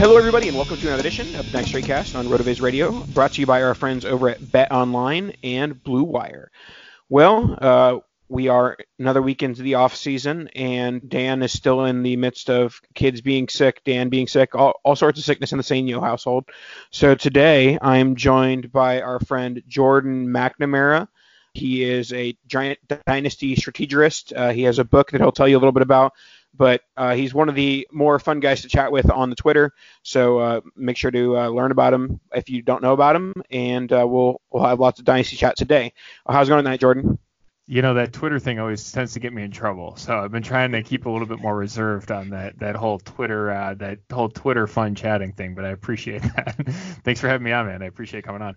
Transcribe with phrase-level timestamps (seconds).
[0.00, 3.34] Hello, everybody, and welcome to another edition of the Dynasty TradeCast on RotoViz Radio, brought
[3.34, 6.50] to you by our friends over at Bet Online and Blue Wire.
[7.10, 12.02] Well, uh, we are another week into the off season, and Dan is still in
[12.02, 15.58] the midst of kids being sick, Dan being sick, all, all sorts of sickness in
[15.58, 16.46] the Sainio household.
[16.90, 21.08] So today I'm joined by our friend Jordan McNamara.
[21.52, 24.32] He is a giant dynasty strategist.
[24.32, 26.14] Uh, he has a book that he'll tell you a little bit about
[26.54, 29.72] but uh, he's one of the more fun guys to chat with on the Twitter.
[30.02, 33.34] So uh, make sure to uh, learn about him if you don't know about him,
[33.50, 35.92] and uh, we'll we'll have lots of dynasty chat today.
[36.26, 37.18] Uh, how's it going tonight, Jordan?
[37.66, 40.42] You know that Twitter thing always tends to get me in trouble, so I've been
[40.42, 44.00] trying to keep a little bit more reserved on that that whole Twitter uh, that
[44.12, 45.54] whole Twitter fun chatting thing.
[45.54, 46.56] But I appreciate that.
[47.04, 47.82] Thanks for having me on, man.
[47.82, 48.56] I appreciate coming on.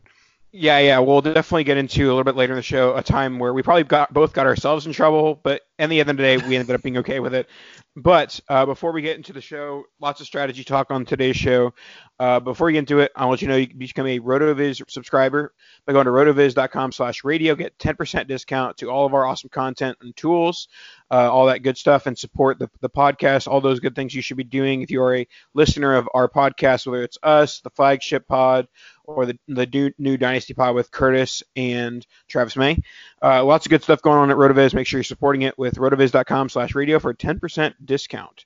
[0.55, 3.39] Yeah, yeah, we'll definitely get into a little bit later in the show a time
[3.39, 6.21] where we probably got both got ourselves in trouble, but at the end of the
[6.21, 7.49] day, we ended up being okay with it.
[7.95, 11.75] But uh, before we get into the show, lots of strategy talk on today's show.
[12.19, 14.89] Uh, before we get into it, I'll let you know you can become a RotoViz
[14.89, 15.53] subscriber
[15.85, 17.53] by going to rotoviz.com slash radio.
[17.53, 20.69] Get 10% discount to all of our awesome content and tools,
[21.11, 24.23] uh, all that good stuff, and support the, the podcast, all those good things you
[24.23, 27.69] should be doing if you are a listener of our podcast, whether it's us, the
[27.69, 28.67] flagship pod,
[29.05, 32.81] or the, the new, new Dynasty pod with Curtis and Travis May.
[33.21, 34.73] Uh, lots of good stuff going on at RotoViz.
[34.73, 38.45] Make sure you're supporting it with rotoviz.com slash radio for a 10% discount.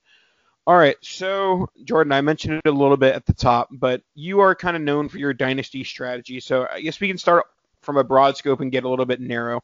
[0.65, 4.41] All right, so Jordan, I mentioned it a little bit at the top, but you
[4.41, 6.41] are kind of known for your dynasty strategy.
[6.41, 7.45] So I guess we can start
[7.81, 9.63] from a broad scope and get a little bit narrow.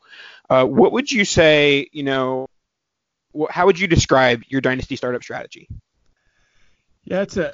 [0.49, 2.47] Uh, what would you say, you know,
[3.49, 5.67] how would you describe your dynasty startup strategy?
[7.05, 7.51] Yeah, that's a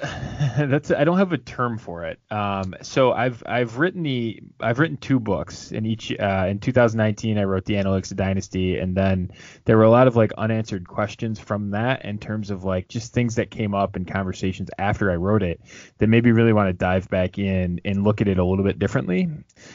[0.58, 2.20] that's I don't have a term for it.
[2.30, 5.72] Um, so I've I've written the I've written two books.
[5.72, 9.32] In each uh, in 2019, I wrote the Analytics of Dynasty, and then
[9.64, 13.12] there were a lot of like unanswered questions from that in terms of like just
[13.12, 15.60] things that came up in conversations after I wrote it
[15.98, 18.64] that made me really want to dive back in and look at it a little
[18.64, 19.28] bit differently.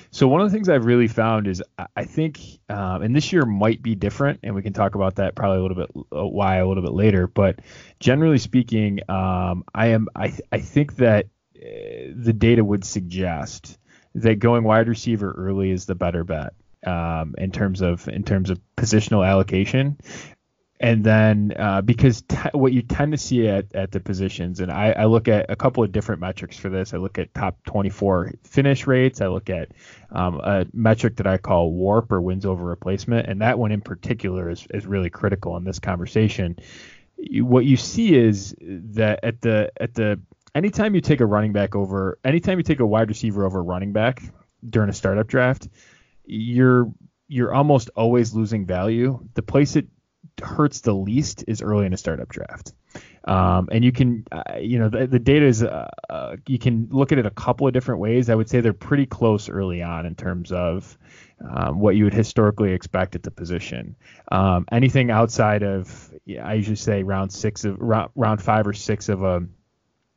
[0.09, 1.61] So one of the things I've really found is
[1.97, 2.39] I think,
[2.69, 5.61] um, and this year might be different, and we can talk about that probably a
[5.61, 7.59] little bit uh, why a little bit later, but
[7.99, 8.99] generally speaking.
[9.09, 11.25] Um, I am I I think that
[11.55, 13.77] uh, the data would suggest
[14.15, 16.53] that going wide receiver early is the better bet
[16.85, 19.97] um, in terms of in terms of positional allocation.
[20.79, 24.91] and then uh, because what you tend to see at, at the positions, and I,
[24.91, 26.93] I, look at a couple of different metrics for this.
[26.93, 29.21] I look at top 24 finish rates.
[29.21, 29.71] I look at
[30.11, 33.81] um, a metric that I call WARP or wins over replacement, and that one in
[33.81, 36.57] particular is, is really critical in this conversation.
[37.31, 40.19] What you see is that at the at the
[40.53, 43.63] anytime you take a running back over, anytime you take a wide receiver over a
[43.63, 44.23] running back
[44.67, 45.67] during a startup draft,
[46.25, 46.91] you're
[47.27, 49.19] you're almost always losing value.
[49.33, 49.87] The place it
[50.41, 52.73] hurts the least is early in a startup draft.
[53.25, 56.87] Um, and you can, uh, you know, the, the data is, uh, uh, you can
[56.91, 58.29] look at it a couple of different ways.
[58.29, 60.97] I would say they're pretty close early on in terms of
[61.41, 63.95] um, what you would historically expect at the position.
[64.31, 68.73] Um, anything outside of, yeah, I usually say round six of round, round five or
[68.73, 69.47] six of a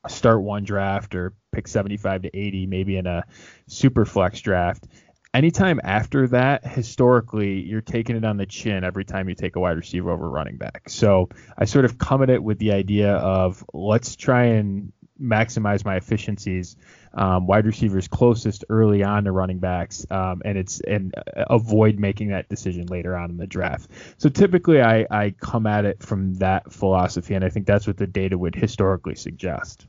[0.09, 3.25] start one draft or pick 75 to 80, maybe in a
[3.67, 4.87] super flex draft
[5.35, 9.61] anytime after that, historically, you're taking it on the chin every time you take a
[9.61, 10.89] wide receiver over running back.
[10.89, 15.85] So I sort of come at it with the idea of let's try and maximize
[15.85, 16.77] my efficiencies.
[17.15, 22.29] Um, wide receivers closest early on to running backs, um, and it's and avoid making
[22.29, 23.91] that decision later on in the draft.
[24.19, 27.97] So typically, I I come at it from that philosophy, and I think that's what
[27.97, 29.87] the data would historically suggest.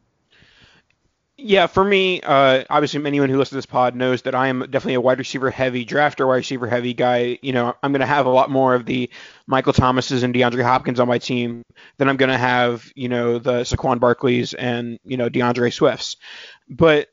[1.41, 4.59] Yeah, for me, uh, obviously, anyone who listens to this pod knows that I am
[4.59, 7.39] definitely a wide receiver heavy drafter, wide receiver heavy guy.
[7.41, 9.09] You know, I'm going to have a lot more of the
[9.47, 11.63] Michael Thomases and DeAndre Hopkins on my team
[11.97, 16.18] than I'm going to have, you know, the Saquon Barkleys and you know D'Andre Swifts.
[16.68, 17.07] But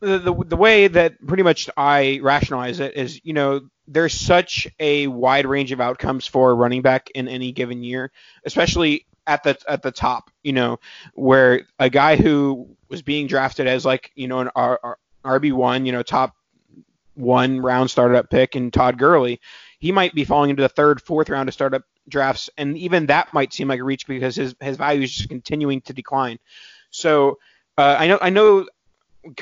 [0.00, 4.66] the, the the way that pretty much I rationalize it is, you know, there's such
[4.80, 8.10] a wide range of outcomes for a running back in any given year,
[8.44, 10.78] especially at the at the top, you know,
[11.14, 15.86] where a guy who was being drafted as like you know an R- RB one,
[15.86, 16.34] you know, top
[17.14, 19.40] one round startup pick and Todd Gurley,
[19.78, 23.32] he might be falling into the third, fourth round of startup drafts, and even that
[23.34, 26.38] might seem like a reach because his his value is just continuing to decline.
[26.90, 27.38] So
[27.76, 28.66] uh, I know I know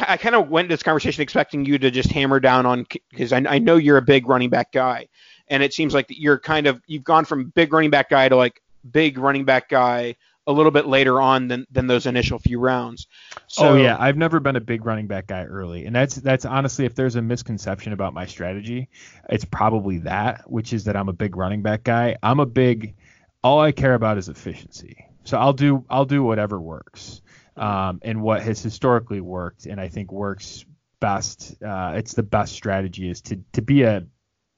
[0.09, 3.33] I kind of went into this conversation expecting you to just hammer down on because
[3.33, 5.09] I, I know you're a big running back guy,
[5.49, 8.37] and it seems like you're kind of you've gone from big running back guy to
[8.37, 8.61] like
[8.91, 10.17] big running back guy
[10.47, 13.07] a little bit later on than than those initial few rounds.
[13.47, 16.45] So, oh yeah, I've never been a big running back guy early, and that's that's
[16.45, 18.89] honestly if there's a misconception about my strategy,
[19.29, 22.17] it's probably that, which is that I'm a big running back guy.
[22.23, 22.95] I'm a big,
[23.43, 25.07] all I care about is efficiency.
[25.25, 27.23] So I'll do I'll do whatever works,
[27.57, 30.65] um, and what has historically worked, and I think works
[31.01, 31.63] best.
[31.63, 34.07] Uh, it's the best strategy is to to be a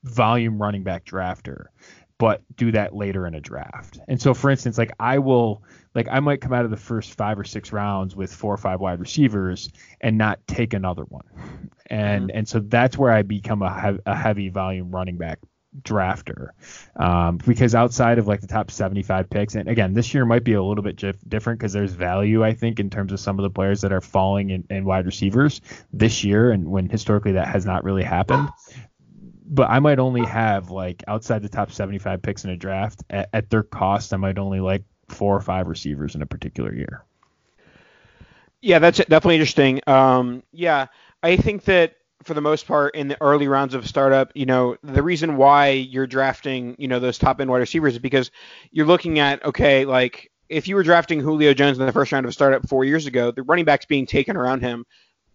[0.02, 1.66] volume running back drafter
[2.18, 3.98] but do that later in a draft.
[4.08, 5.62] And so, for instance, like I will,
[5.94, 8.58] like I might come out of the first five or six rounds with four or
[8.58, 9.70] five wide receivers
[10.00, 11.24] and not take another one.
[11.86, 12.38] And mm-hmm.
[12.38, 15.38] and so that's where I become a, a heavy volume running back
[15.82, 16.48] drafter
[16.96, 20.54] um, because outside of like the top 75 picks and again this year might be
[20.54, 20.96] a little bit
[21.28, 24.00] different because there's value i think in terms of some of the players that are
[24.00, 25.60] falling in, in wide receivers
[25.92, 28.48] this year and when historically that has not really happened
[29.48, 33.28] but I might only have like outside the top 75 picks in a draft at,
[33.32, 34.12] at, their cost.
[34.12, 37.04] I might only like four or five receivers in a particular year.
[38.60, 39.80] Yeah, that's definitely interesting.
[39.86, 40.86] Um, yeah,
[41.22, 41.94] I think that
[42.24, 45.68] for the most part in the early rounds of startup, you know, the reason why
[45.68, 48.30] you're drafting, you know, those top end wide receivers is because
[48.72, 52.26] you're looking at okay, like if you were drafting Julio Jones in the first round
[52.26, 54.84] of a startup four years ago, the running backs being taken around him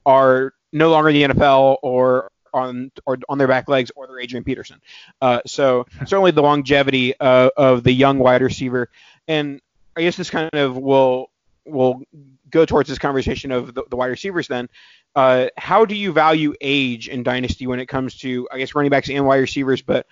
[0.05, 4.19] are no longer in the NFL or on or on their back legs or their
[4.19, 4.81] Adrian Peterson.
[5.21, 8.89] Uh, so certainly the longevity uh, of the young wide receiver,
[9.27, 9.61] and
[9.95, 11.29] I guess this kind of will
[11.65, 12.01] will
[12.49, 14.47] go towards this conversation of the, the wide receivers.
[14.47, 14.69] Then,
[15.15, 18.91] uh, how do you value age in dynasty when it comes to I guess running
[18.91, 19.81] backs and wide receivers?
[19.81, 20.07] But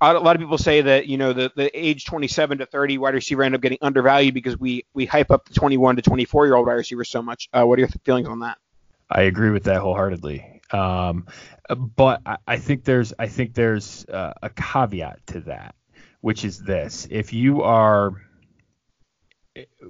[0.00, 3.14] a lot of people say that you know the, the age 27 to 30 wide
[3.14, 6.54] receiver end up getting undervalued because we we hype up the 21 to 24 year
[6.54, 7.48] old wide receivers so much.
[7.52, 8.58] Uh, what are your feelings on that?
[9.10, 10.57] I agree with that wholeheartedly.
[10.70, 11.26] Um,
[11.96, 15.74] but I, I, think there's I think there's uh, a caveat to that,
[16.20, 18.12] which is this: if you are,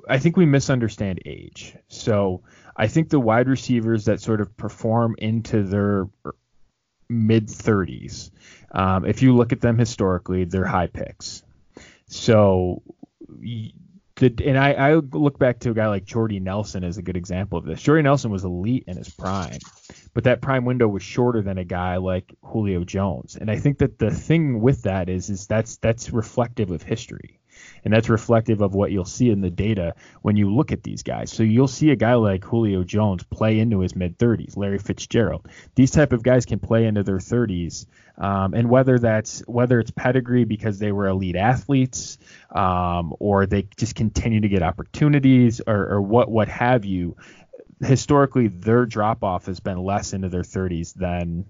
[0.09, 1.77] I think we misunderstand age.
[1.89, 2.43] So
[2.77, 6.07] I think the wide receivers that sort of perform into their
[7.09, 8.31] mid 30s,
[8.71, 11.43] um, if you look at them historically, they're high picks.
[12.07, 12.83] So
[14.19, 17.17] the, and I, I look back to a guy like Jordy Nelson as a good
[17.17, 17.83] example of this.
[17.83, 19.59] Jordy Nelson was elite in his prime,
[20.19, 23.37] but that prime window was shorter than a guy like Julio Jones.
[23.37, 27.39] And I think that the thing with that is is that's that's reflective of history.
[27.85, 31.05] And that's reflective of what you'll see in the data when you look at these
[31.05, 31.31] guys.
[31.31, 35.47] So you'll see a guy like Julio Jones play into his mid 30s, Larry Fitzgerald.
[35.77, 37.87] These type of guys can play into their 30s.
[38.17, 42.19] Um, and whether that's whether it's pedigree because they were elite athletes
[42.53, 47.17] um, or they just continue to get opportunities or, or what what have you,
[47.81, 51.45] historically their drop off has been less into their 30s than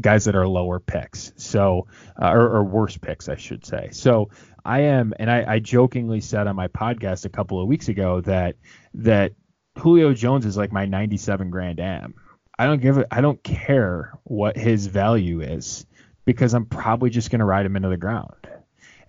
[0.00, 1.86] guys that are lower picks, so
[2.20, 3.88] uh, or, or, worse picks, I should say.
[3.92, 4.30] So
[4.64, 8.20] I am, and I, I, jokingly said on my podcast a couple of weeks ago
[8.22, 8.56] that
[8.94, 9.32] that
[9.78, 12.14] Julio Jones is like my 97 Grand Am.
[12.58, 15.86] I don't give it, I don't care what his value is
[16.24, 18.48] because I'm probably just going to ride him into the ground.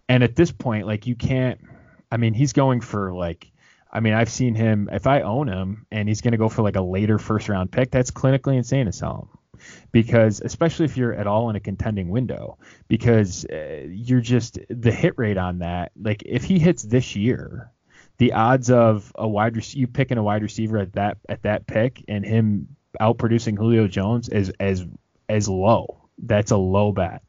[0.07, 1.59] And at this point, like you can't.
[2.11, 3.51] I mean, he's going for like.
[3.91, 4.89] I mean, I've seen him.
[4.91, 7.71] If I own him and he's going to go for like a later first round
[7.71, 9.39] pick, that's clinically insane to sell him
[9.91, 14.91] because especially if you're at all in a contending window because uh, you're just the
[14.91, 17.71] hit rate on that like if he hits this year
[18.17, 21.67] the odds of a wide rec- you picking a wide receiver at that at that
[21.67, 22.67] pick and him
[22.99, 24.85] outproducing Julio Jones is as
[25.27, 27.21] as low that's a low bet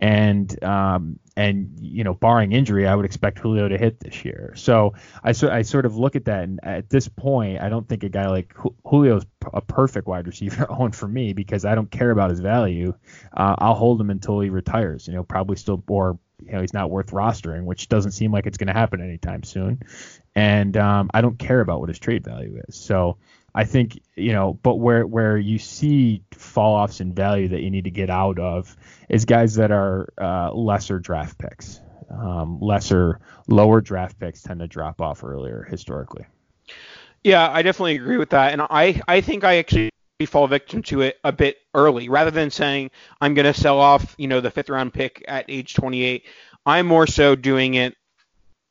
[0.00, 4.52] and um, and you know, barring injury, I would expect Julio to hit this year.
[4.56, 8.02] So I, I sort of look at that, and at this point, I don't think
[8.02, 8.54] a guy like
[8.88, 12.94] Julio's a perfect wide receiver own for me because I don't care about his value.
[13.36, 15.06] Uh, I'll hold him until he retires.
[15.06, 18.46] You know, probably still, or you know, he's not worth rostering, which doesn't seem like
[18.46, 19.82] it's going to happen anytime soon.
[20.34, 22.76] And um, I don't care about what his trade value is.
[22.76, 23.16] So
[23.54, 27.70] I think you know, but where where you see fall offs in value that you
[27.70, 28.76] need to get out of
[29.08, 31.80] is guys that are uh, lesser draft picks.
[32.10, 36.24] Um, lesser, lower draft picks tend to drop off earlier historically.
[37.22, 39.90] Yeah, I definitely agree with that, and I I think I actually
[40.26, 42.90] fall victim to it a bit early rather than saying
[43.20, 46.24] I'm going to sell off you know the fifth round pick at age 28.
[46.66, 47.96] I'm more so doing it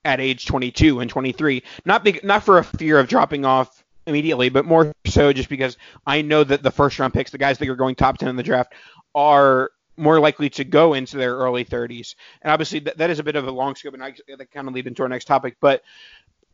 [0.06, 4.66] at age 22 and 23, not not for a fear of dropping off immediately, but
[4.66, 7.76] more so just because I know that the first round picks, the guys that are
[7.76, 8.74] going top 10 in the draft,
[9.14, 12.16] are more likely to go into their early 30s.
[12.42, 14.68] And obviously, that, that is a bit of a long scope, and I, that kind
[14.68, 15.58] of lead into our next topic.
[15.60, 15.82] But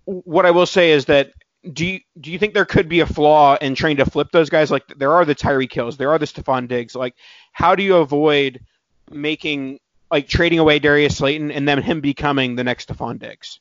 [0.06, 1.32] what I will say is that
[1.72, 4.50] do you do you think there could be a flaw in trying to flip those
[4.50, 4.70] guys?
[4.70, 6.94] Like there are the Tyreek Hills, there are the Stefon Diggs.
[6.94, 7.16] Like
[7.54, 8.60] how do you avoid
[9.10, 9.80] making
[10.12, 13.60] like trading away Darius Slayton and then him becoming the next Stefon Diggs?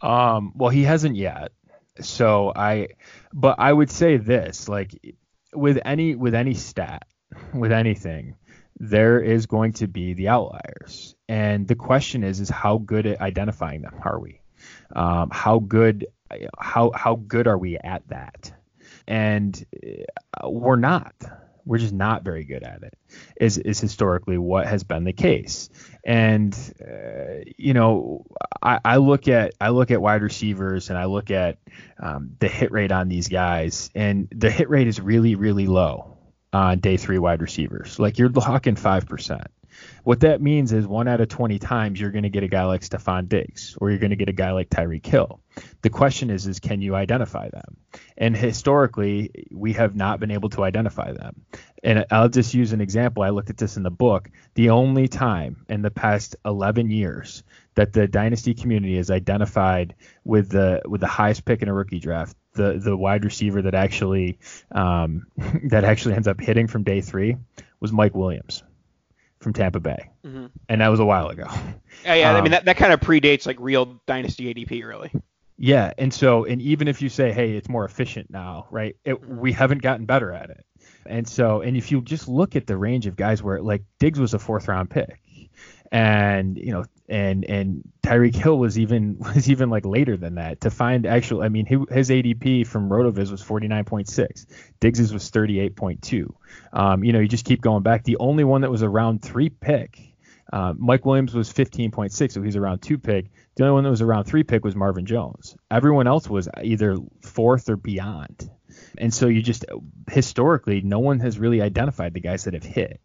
[0.00, 1.52] Um, well, he hasn't yet.
[2.00, 2.88] So I,
[3.32, 4.94] but I would say this, like
[5.54, 7.06] with any with any stat,
[7.54, 8.36] with anything,
[8.78, 13.20] there is going to be the outliers, and the question is, is how good at
[13.20, 14.40] identifying them are we?
[14.94, 16.06] Um, how good
[16.58, 18.52] how how good are we at that?
[19.06, 19.64] And
[20.42, 21.14] uh, we're not
[21.64, 22.94] we're just not very good at it
[23.40, 25.68] is is historically what has been the case.
[26.04, 28.24] And uh, you know
[28.62, 31.58] I, I, look at i look at wide receivers and i look at
[31.98, 36.18] um, the hit rate on these guys and the hit rate is really really low
[36.52, 37.98] on day three wide receivers.
[37.98, 39.46] Like you're talking 5%
[40.04, 42.64] what that means is one out of 20 times you're going to get a guy
[42.64, 45.40] like Stefon Diggs or you're going to get a guy like Tyreek Hill.
[45.82, 47.76] The question is, is can you identify them?
[48.16, 51.44] And historically, we have not been able to identify them.
[51.82, 53.22] And I'll just use an example.
[53.22, 54.30] I looked at this in the book.
[54.54, 57.42] The only time in the past 11 years
[57.74, 59.94] that the dynasty community has identified
[60.24, 63.74] with the with the highest pick in a rookie draft, the the wide receiver that
[63.74, 64.38] actually
[64.72, 65.26] um,
[65.64, 67.36] that actually ends up hitting from day three
[67.80, 68.62] was Mike Williams
[69.40, 70.46] from Tampa Bay, mm-hmm.
[70.68, 71.46] and that was a while ago.
[72.04, 72.30] Yeah, yeah.
[72.30, 75.12] Um, I mean, um, that, that kind of predates like real dynasty ADP, really.
[75.58, 78.96] Yeah, and so and even if you say, hey, it's more efficient now, right?
[79.04, 80.64] It, we haven't gotten better at it,
[81.04, 84.18] and so and if you just look at the range of guys where like Diggs
[84.18, 85.20] was a fourth round pick,
[85.92, 90.62] and you know and and Tyreek Hill was even was even like later than that
[90.62, 91.42] to find actual.
[91.42, 94.46] I mean, his ADP from Rotoviz was 49.6.
[94.80, 96.32] Diggs's was 38.2.
[96.72, 98.04] Um, you know, you just keep going back.
[98.04, 100.06] The only one that was around three pick.
[100.52, 103.26] Uh, Mike Williams was 15.6, so he's around two pick.
[103.54, 105.56] The only one that was around three pick was Marvin Jones.
[105.70, 108.50] Everyone else was either fourth or beyond.
[108.98, 109.64] And so you just
[110.10, 113.00] historically, no one has really identified the guys that have hit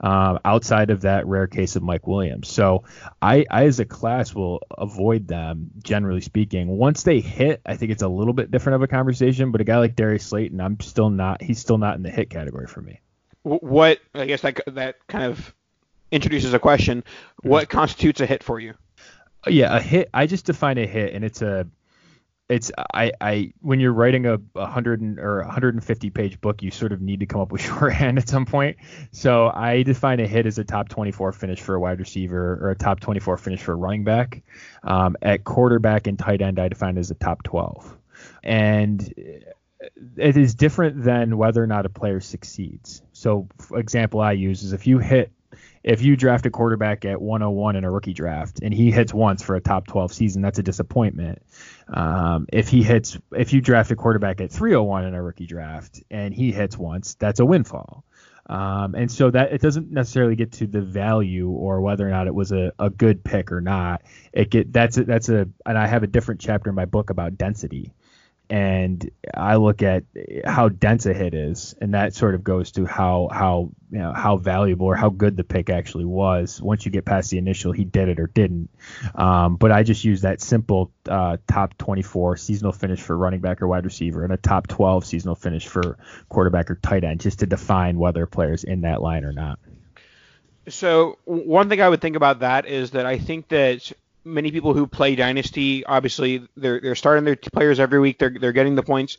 [0.00, 2.48] uh, outside of that rare case of Mike Williams.
[2.48, 2.84] So
[3.20, 6.68] I, I, as a class, will avoid them generally speaking.
[6.68, 9.52] Once they hit, I think it's a little bit different of a conversation.
[9.52, 11.42] But a guy like Darius Slayton, I'm still not.
[11.42, 13.00] He's still not in the hit category for me.
[13.42, 15.54] What I guess that that kind of
[16.10, 17.04] introduces a question.
[17.42, 18.74] What constitutes a hit for you?
[19.46, 20.10] Yeah, a hit.
[20.12, 21.66] I just define a hit, and it's a
[22.50, 27.00] it's I, I when you're writing a 100 or 150 page book, you sort of
[27.00, 28.76] need to come up with shorthand at some point.
[29.12, 32.70] So I define a hit as a top 24 finish for a wide receiver or
[32.70, 34.42] a top 24 finish for a running back.
[34.82, 37.96] Um, at quarterback and tight end, I define as a top 12,
[38.42, 39.14] and
[40.16, 43.02] it is different than whether or not a player succeeds.
[43.12, 45.32] So, example I use is if you hit
[45.82, 49.42] if you draft a quarterback at 101 in a rookie draft and he hits once
[49.42, 51.42] for a top 12 season, that's a disappointment.
[51.88, 56.02] Um, if he hits, if you draft a quarterback at 301 in a rookie draft
[56.10, 58.04] and he hits once, that's a windfall.
[58.46, 62.26] Um, and so that it doesn't necessarily get to the value or whether or not
[62.26, 64.02] it was a, a good pick or not.
[64.32, 67.10] It get that's a, that's a and I have a different chapter in my book
[67.10, 67.92] about density
[68.50, 70.02] and I look at
[70.44, 74.12] how dense a hit is, and that sort of goes to how how you know
[74.12, 76.60] how valuable or how good the pick actually was.
[76.60, 78.68] Once you get past the initial, he did it or didn't.
[79.14, 83.62] Um, but I just use that simple uh, top 24 seasonal finish for running back
[83.62, 85.96] or wide receiver, and a top 12 seasonal finish for
[86.28, 89.60] quarterback or tight end, just to define whether a player's in that line or not.
[90.68, 93.92] So one thing I would think about that is that I think that
[94.24, 98.18] many people who play Dynasty, obviously they're they're starting their players every week.
[98.18, 99.18] They're they're getting the points.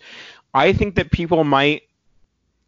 [0.54, 1.84] I think that people might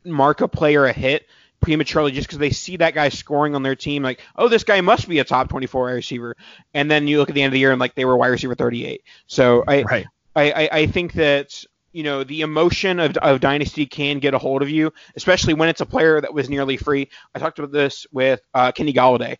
[0.05, 1.27] mark a player a hit
[1.61, 4.81] prematurely just because they see that guy scoring on their team, like, oh, this guy
[4.81, 6.35] must be a top 24 wide receiver.
[6.73, 8.27] And then you look at the end of the year and like they were wide
[8.27, 9.01] receiver 38.
[9.27, 10.05] So I right.
[10.35, 14.39] I, I, I think that you know the emotion of, of dynasty can get a
[14.39, 17.09] hold of you, especially when it's a player that was nearly free.
[17.33, 19.37] I talked about this with uh, Kenny Golladay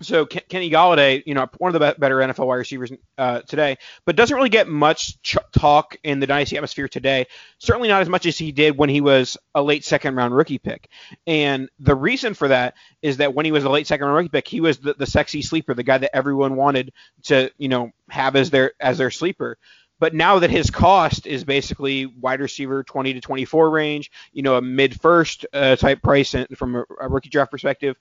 [0.00, 4.14] so Kenny Golladay, you know, one of the better NFL wide receivers uh, today, but
[4.16, 7.26] doesn't really get much ch- talk in the dynasty atmosphere today.
[7.58, 10.58] Certainly not as much as he did when he was a late second round rookie
[10.58, 10.88] pick.
[11.26, 14.28] And the reason for that is that when he was a late second round rookie
[14.28, 16.92] pick, he was the, the sexy sleeper, the guy that everyone wanted
[17.24, 19.58] to, you know, have as their as their sleeper.
[20.00, 24.54] But now that his cost is basically wide receiver 20 to 24 range, you know,
[24.54, 27.96] a mid first uh, type price from a, a rookie draft perspective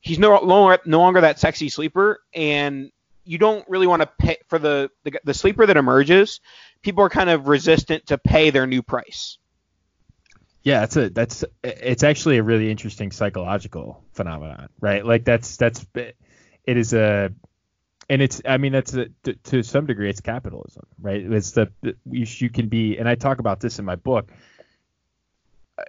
[0.00, 2.90] he's no longer no longer that sexy sleeper, and
[3.24, 6.40] you don't really want to pay for the, the the sleeper that emerges.
[6.82, 9.38] People are kind of resistant to pay their new price.
[10.62, 15.04] Yeah, that's a that's it's actually a really interesting psychological phenomenon, right?
[15.04, 17.32] Like that's that's it is a
[18.08, 21.20] and it's I mean that's a, to, to some degree it's capitalism, right?
[21.20, 24.30] It's the, you, you can be and I talk about this in my book
[25.78, 25.82] uh,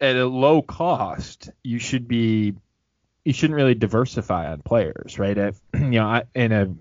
[0.00, 2.54] at a low cost, you should be
[3.24, 5.36] you shouldn't really diversify on players, right?
[5.36, 6.74] If you know, I, in a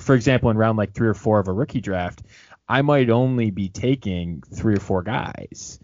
[0.00, 2.22] for example, in round like three or four of a rookie draft,
[2.68, 5.80] I might only be taking three or four guys.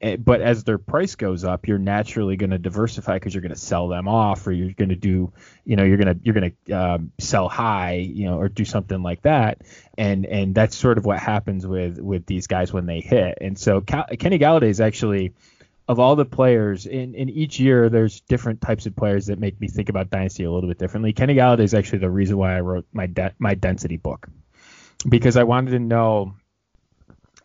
[0.00, 3.52] Eh, but as their price goes up, you're naturally going to diversify because you're going
[3.52, 5.32] to sell them off, or you're going to do,
[5.64, 8.64] you know, you're going to you're going to um, sell high, you know, or do
[8.64, 9.62] something like that.
[9.96, 13.38] And and that's sort of what happens with with these guys when they hit.
[13.40, 15.34] And so Cal- Kenny Golladay is actually
[15.88, 19.58] of all the players in, in each year there's different types of players that make
[19.60, 21.12] me think about dynasty a little bit differently.
[21.12, 24.28] Kenny golladay is actually the reason why i wrote my de- my density book.
[25.08, 26.34] Because i wanted to know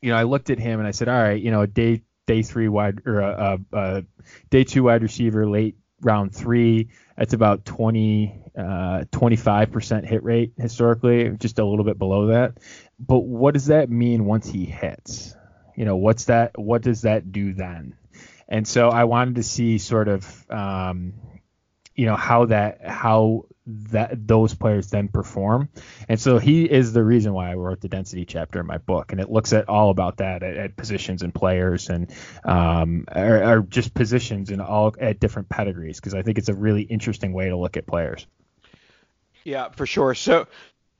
[0.01, 2.41] you know i looked at him and i said all right you know day day
[2.41, 4.01] three wide or uh, uh,
[4.49, 11.29] day two wide receiver late round three that's about 20 uh, 25% hit rate historically
[11.37, 12.59] just a little bit below that.
[12.99, 15.35] But what does that mean once he hits?
[15.75, 17.95] You know what's that what does that do then
[18.47, 21.13] and so I wanted to see sort of um,
[21.95, 25.69] you know how that how that those players then perform.
[26.09, 29.11] And so he is the reason why I wrote the density chapter in my book,
[29.11, 32.11] and it looks at all about that at, at positions and players and
[32.43, 36.53] um, or, or just positions and all at different pedigrees because I think it's a
[36.53, 38.27] really interesting way to look at players.
[39.45, 40.13] Yeah, for sure.
[40.13, 40.47] So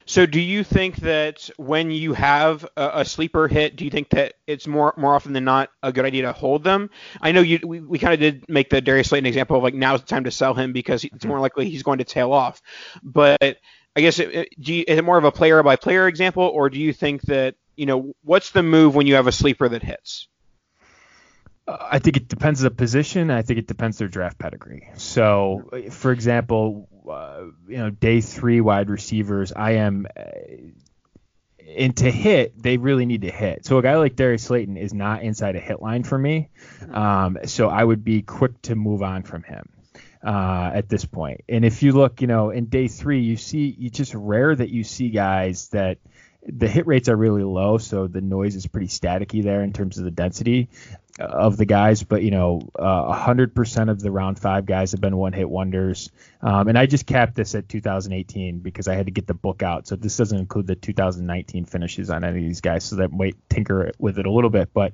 [0.05, 4.09] so do you think that when you have a, a, sleeper hit, do you think
[4.09, 6.89] that it's more more often than not a good idea to hold them?
[7.21, 9.73] I know you we, we kind of did make the Darius Slayton example of like
[9.73, 11.27] now's the time to sell him because it's mm-hmm.
[11.27, 12.61] more likely he's going to tail off.
[13.01, 13.57] But
[13.95, 16.43] I guess uh, it, it, you, is it more of a player by player example,
[16.43, 19.69] or do you think that you know what's the move when you have a sleeper
[19.69, 20.27] that hits?
[21.67, 23.31] I think it depends on the position.
[23.31, 24.89] I think it depends their draft pedigree.
[24.97, 30.07] So, for example, uh, you know, day three wide receivers, I am.
[30.15, 30.23] Uh,
[31.75, 33.65] and to hit, they really need to hit.
[33.65, 36.49] So a guy like Darius Slayton is not inside a hit line for me.
[36.91, 39.69] Um, so I would be quick to move on from him.
[40.21, 41.41] Uh, at this point.
[41.49, 44.69] And if you look, you know, in day three, you see, you just rare that
[44.69, 45.97] you see guys that
[46.45, 49.97] the hit rates are really low, so the noise is pretty staticky there in terms
[49.97, 50.69] of the density.
[51.19, 55.15] Of the guys, but you know, uh, 100% of the round five guys have been
[55.15, 56.11] one hit wonders.
[56.41, 59.61] Um, and I just capped this at 2018 because I had to get the book
[59.61, 59.87] out.
[59.87, 62.83] So this doesn't include the 2019 finishes on any of these guys.
[62.83, 64.93] So that might tinker with it a little bit, but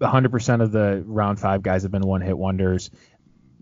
[0.00, 2.90] 100% of the round five guys have been one hit wonders.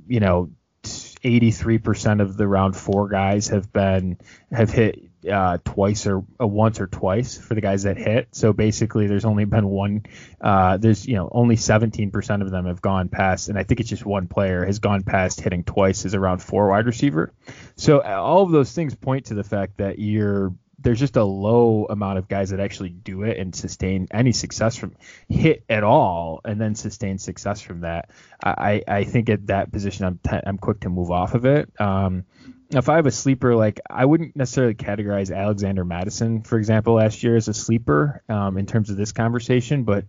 [0.06, 0.50] You know,
[0.84, 4.18] 83% of the round four guys have been
[4.52, 8.28] have hit uh, twice or uh, once or twice for the guys that hit.
[8.32, 10.04] So basically, there's only been one.
[10.40, 13.88] Uh, there's you know only 17% of them have gone past, and I think it's
[13.88, 17.32] just one player has gone past hitting twice as a round four wide receiver.
[17.76, 21.24] So uh, all of those things point to the fact that you're there's just a
[21.24, 24.94] low amount of guys that actually do it and sustain any success from
[25.28, 28.10] hit at all and then sustain success from that.
[28.42, 31.72] I, I think at that position I'm t- I'm quick to move off of it.
[31.80, 32.24] Um,
[32.70, 37.22] if I have a sleeper, like I wouldn't necessarily categorize Alexander Mattison, for example, last
[37.22, 40.04] year as a sleeper um, in terms of this conversation, but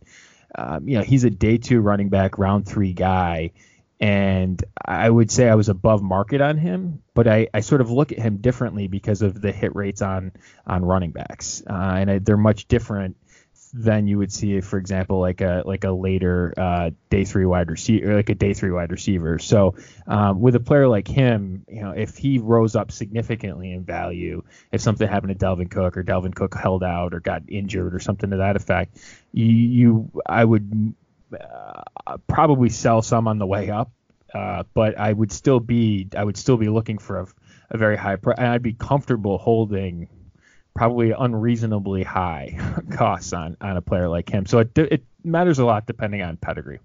[0.55, 3.51] um, you know he's a day two running back, round three guy
[3.99, 7.89] and I would say I was above market on him, but I, I sort of
[7.89, 10.33] look at him differently because of the hit rates on
[10.67, 13.17] on running backs, uh, and I, they're much different
[13.73, 17.69] than you would see, for example, like a like a later uh, day three wide
[17.69, 19.39] receiver, like a day three wide receiver.
[19.39, 19.75] So
[20.07, 24.43] um, with a player like him, you know, if he rose up significantly in value,
[24.71, 27.99] if something happened to Dalvin Cook or Dalvin Cook held out or got injured or
[27.99, 28.97] something to that effect,
[29.31, 30.95] you, you I would
[31.33, 33.91] uh, probably sell some on the way up,
[34.33, 37.27] uh, but I would still be I would still be looking for a,
[37.71, 40.07] a very high price, and I'd be comfortable holding
[40.77, 42.57] probably unreasonably high
[42.91, 44.45] costs on on a player like him.
[44.45, 46.79] So it it matters a lot depending on pedigree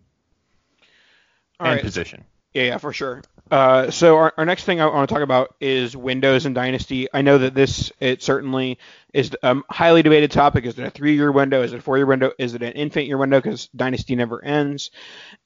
[1.61, 1.85] All and right.
[1.85, 2.25] position.
[2.55, 3.23] Yeah, yeah, for sure.
[3.51, 7.09] Uh, so our, our next thing I want to talk about is Windows and Dynasty.
[7.13, 8.79] I know that this it certainly
[9.15, 10.65] is a um, highly debated topic.
[10.65, 11.63] Is it a three-year window?
[11.63, 12.33] Is it a four-year window?
[12.39, 13.41] Is it an infant-year window?
[13.41, 14.91] Because Dynasty never ends.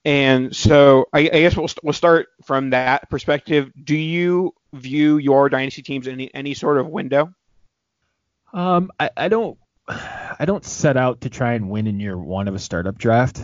[0.05, 3.73] And so I, I guess we'll we'll start from that perspective.
[3.83, 7.33] Do you view your Dynasty teams in any, any sort of window?
[8.57, 12.49] Um, I, I don't I don't set out to try and win in year one
[12.49, 13.40] of a startup draft,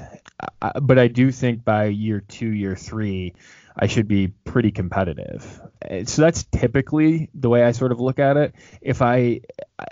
[0.61, 3.35] I, but I do think by year two, year three,
[3.77, 5.61] I should be pretty competitive.
[6.07, 8.55] So that's typically the way I sort of look at it.
[8.81, 9.43] If I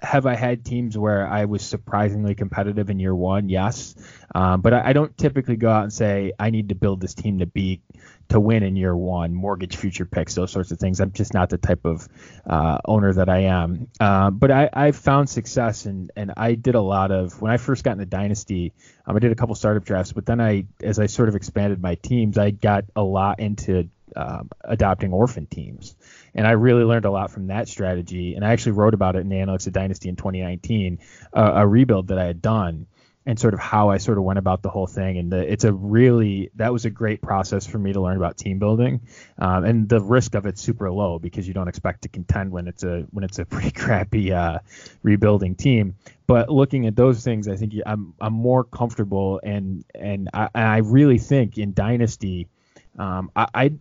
[0.02, 3.94] have I had teams where I was surprisingly competitive in year one, yes,
[4.34, 7.14] um, but I, I, don't typically go out and say I need to build this
[7.14, 7.82] team to be
[8.30, 11.00] to win in year one, mortgage future picks, those sorts of things.
[11.00, 12.08] I'm just not the type of
[12.48, 13.88] uh, owner that I am.
[13.98, 17.56] Uh, but I, I've found success, and and I did a lot of when I
[17.56, 18.72] first got into Dynasty.
[19.06, 21.80] Um, I did a couple startup drafts, but then I, as I sort of expanded
[21.80, 25.94] my teams, I got a lot into um, adopting orphan teams.
[26.34, 28.34] And I really learned a lot from that strategy.
[28.34, 30.98] And I actually wrote about it in the Analytics of Dynasty in 2019,
[31.32, 32.86] uh, a rebuild that I had done
[33.26, 35.18] and sort of how I sort of went about the whole thing.
[35.18, 38.38] And the, it's a really that was a great process for me to learn about
[38.38, 39.02] team building.
[39.38, 42.66] Um, and the risk of it's super low because you don't expect to contend when
[42.66, 44.60] it's a when it's a pretty crappy uh,
[45.02, 45.96] rebuilding team.
[46.26, 50.64] But looking at those things, I think I'm I'm more comfortable and and I, and
[50.64, 52.48] I really think in dynasty,
[52.98, 53.72] um, I, I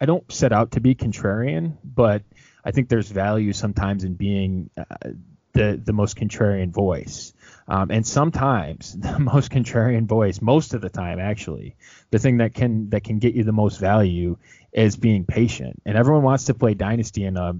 [0.00, 2.22] I don't set out to be contrarian, but
[2.64, 5.10] I think there's value sometimes in being uh,
[5.52, 7.32] the the most contrarian voice.
[7.68, 11.76] Um, and sometimes the most contrarian voice, most of the time actually,
[12.10, 14.38] the thing that can that can get you the most value
[14.72, 15.82] is being patient.
[15.84, 17.56] And everyone wants to play dynasty and a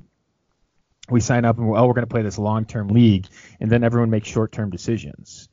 [1.10, 3.26] we sign up and we're, oh we're going to play this long-term league,
[3.60, 5.48] and then everyone makes short-term decisions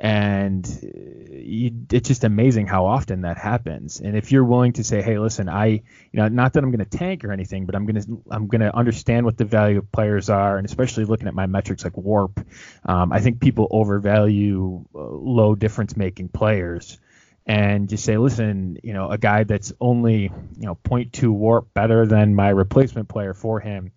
[0.00, 4.00] and you, it's just amazing how often that happens.
[4.00, 5.82] And if you're willing to say, "Hey, listen, I, you
[6.12, 8.60] know, not that I'm going to tank or anything, but I'm going to, I'm going
[8.60, 11.94] to understand what the value of players are, and especially looking at my metrics like
[11.94, 12.46] WARP,
[12.84, 16.98] um, I think people overvalue uh, low difference making players."
[17.44, 22.04] And just say, listen, you know, a guy that's only, you know, 0.2 warp better
[22.04, 23.90] than my replacement player for him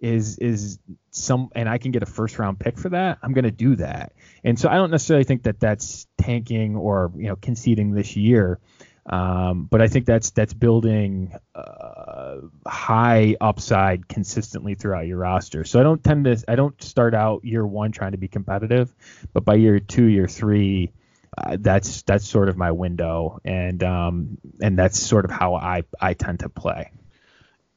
[0.00, 0.78] is is
[1.10, 3.76] some and I can get a first round pick for that, I'm going to do
[3.76, 4.12] that.
[4.44, 8.60] And so I don't necessarily think that that's tanking or you know conceding this year.
[9.08, 15.64] Um, but I think that's that's building uh, high upside consistently throughout your roster.
[15.64, 18.92] So I don't tend to I don't start out year one trying to be competitive,
[19.32, 20.92] but by year two, year three,
[21.38, 25.84] uh, that's that's sort of my window, and um, and that's sort of how I
[26.00, 26.90] I tend to play.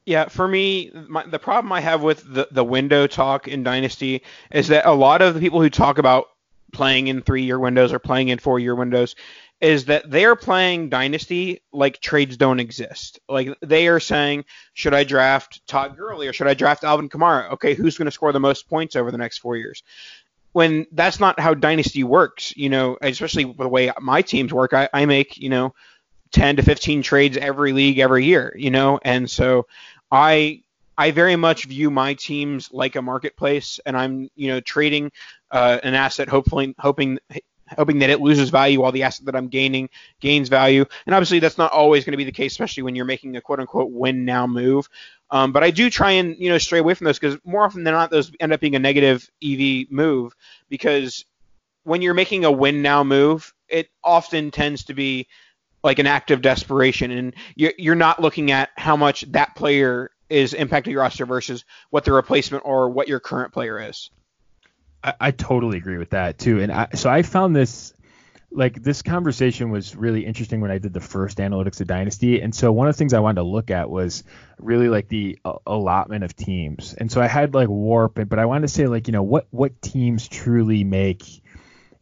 [0.06, 4.22] Yeah, for me, my, the problem I have with the, the window talk in Dynasty
[4.50, 6.26] is that a lot of the people who talk about
[6.72, 9.14] playing in three year windows or playing in four year windows
[9.60, 13.20] is that they're playing Dynasty like trades don't exist.
[13.28, 17.52] Like they are saying, should I draft Todd Gurley or should I draft Alvin Kamara?
[17.52, 19.82] Okay, who's going to score the most points over the next four years?
[20.52, 24.88] when that's not how dynasty works, you know, especially the way my teams work, I,
[24.92, 25.74] I make, you know,
[26.32, 29.66] 10 to 15 trades every league every year, you know, and so
[30.10, 30.62] I
[30.98, 35.12] I very much view my teams like a marketplace, and I'm you know trading
[35.50, 37.18] uh, an asset, hopefully hoping
[37.76, 39.88] hoping that it loses value while the asset that I'm gaining
[40.20, 40.84] gains value.
[41.06, 43.40] And obviously that's not always going to be the case, especially when you're making a
[43.40, 44.88] quote unquote win now move.
[45.30, 47.84] Um, but I do try and you know stray away from those because more often
[47.84, 50.34] than not those end up being a negative EV move
[50.68, 51.24] because
[51.84, 55.28] when you're making a win now move, it often tends to be
[55.82, 60.10] like an act of desperation, and you're, you're not looking at how much that player
[60.28, 64.10] is impacting your roster versus what the replacement or what your current player is.
[65.02, 67.94] I, I totally agree with that too, and I, so I found this
[68.52, 72.40] like this conversation was really interesting when I did the first analytics of Dynasty.
[72.40, 74.24] And so one of the things I wanted to look at was
[74.58, 76.94] really like the allotment of teams.
[76.94, 79.46] And so I had like WARP, but I wanted to say like, you know, what
[79.50, 81.42] what teams truly make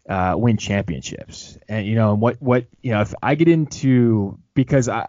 [0.08, 1.58] uh, win championships.
[1.68, 5.06] And you know, and what what you know, if I get into because I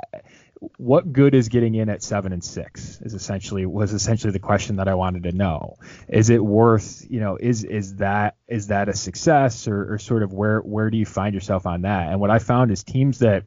[0.77, 4.75] what good is getting in at seven and six is essentially was essentially the question
[4.75, 5.77] that I wanted to know.
[6.09, 10.23] Is it worth you know is is that is that a success or, or sort
[10.23, 12.09] of where where do you find yourself on that?
[12.09, 13.45] And what I found is teams that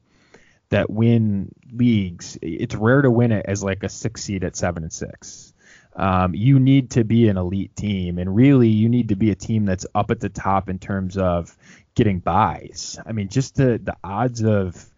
[0.71, 4.85] that win leagues, it's rare to win it as like a six seed at seven
[4.85, 5.52] and six.
[5.95, 9.35] Um, you need to be an elite team, and really you need to be a
[9.35, 11.57] team that's up at the top in terms of
[11.95, 12.99] getting buys.
[13.05, 14.89] I mean, just the the odds of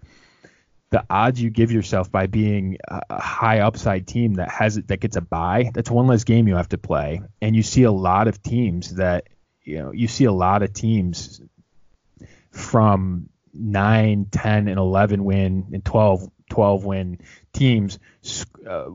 [0.90, 5.16] the odds you give yourself by being a high upside team that has that gets
[5.16, 7.22] a buy, that's one less game you have to play.
[7.42, 9.28] And you see a lot of teams that
[9.62, 11.40] you know you see a lot of teams
[12.52, 17.18] from 9, 10, and 11 win and 12, 12 win
[17.52, 17.98] teams.
[18.68, 18.86] Uh,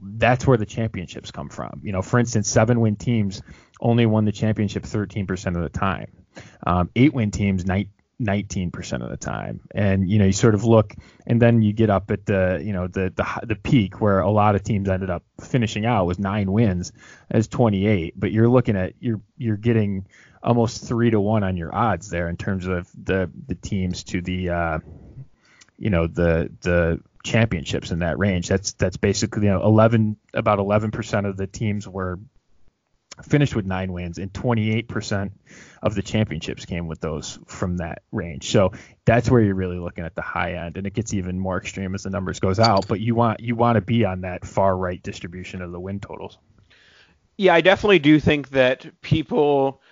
[0.00, 1.80] that's where the championships come from.
[1.82, 3.42] You know, for instance, seven win teams
[3.80, 6.12] only won the championship 13% of the time.
[6.66, 9.60] Um, eight win teams, 19% of the time.
[9.74, 10.94] And you know, you sort of look
[11.26, 14.30] and then you get up at the, you know, the the the peak where a
[14.30, 16.92] lot of teams ended up finishing out with 9 wins
[17.30, 20.06] as 28, but you're looking at you're you're getting
[20.42, 24.22] almost 3 to 1 on your odds there in terms of the the teams to
[24.22, 24.78] the uh
[25.78, 28.48] you know, the the championships in that range.
[28.48, 32.18] That's that's basically you know 11 about 11% of the teams were
[33.22, 35.30] finished with nine wins, and 28%
[35.82, 38.50] of the championships came with those from that range.
[38.50, 38.72] So
[39.04, 41.94] that's where you're really looking at the high end, and it gets even more extreme
[41.94, 42.86] as the numbers goes out.
[42.88, 46.00] But you want you want to be on that far right distribution of the win
[46.00, 46.38] totals.
[47.38, 49.82] Yeah, I definitely do think that people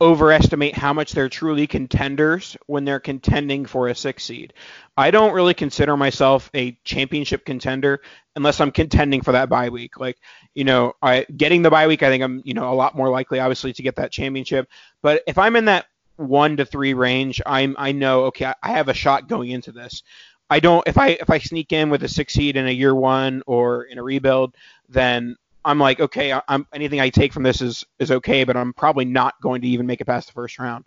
[0.00, 4.52] overestimate how much they're truly contenders when they're contending for a six seed.
[4.96, 8.00] I don't really consider myself a championship contender
[8.34, 9.98] unless I'm contending for that bye week.
[9.98, 10.18] Like,
[10.54, 13.08] you know, I getting the bye week, I think I'm, you know, a lot more
[13.08, 14.68] likely obviously to get that championship.
[15.00, 18.88] But if I'm in that one to three range, I'm I know okay, I have
[18.88, 20.02] a shot going into this.
[20.50, 22.94] I don't if I if I sneak in with a six seed in a year
[22.94, 24.54] one or in a rebuild,
[24.88, 28.72] then I'm like, okay, I'm anything I take from this is is okay, but I'm
[28.72, 30.84] probably not going to even make it past the first round.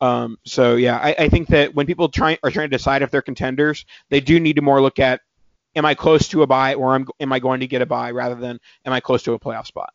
[0.00, 3.10] Um, so yeah, I, I think that when people try are trying to decide if
[3.10, 5.20] they're contenders, they do need to more look at
[5.74, 8.10] am I close to a buy or am, am I going to get a buy
[8.10, 9.92] rather than am I close to a playoff spot.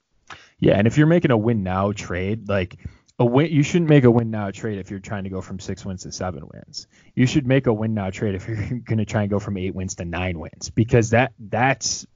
[0.59, 2.77] Yeah, and if you're making a win now trade, like
[3.19, 5.59] a win, you shouldn't make a win now trade if you're trying to go from
[5.59, 6.87] six wins to seven wins.
[7.15, 9.57] You should make a win now trade if you're going to try and go from
[9.57, 12.07] eight wins to nine wins because that that's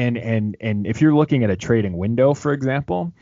[0.00, 3.12] and and and if you're looking at a trading window, for example,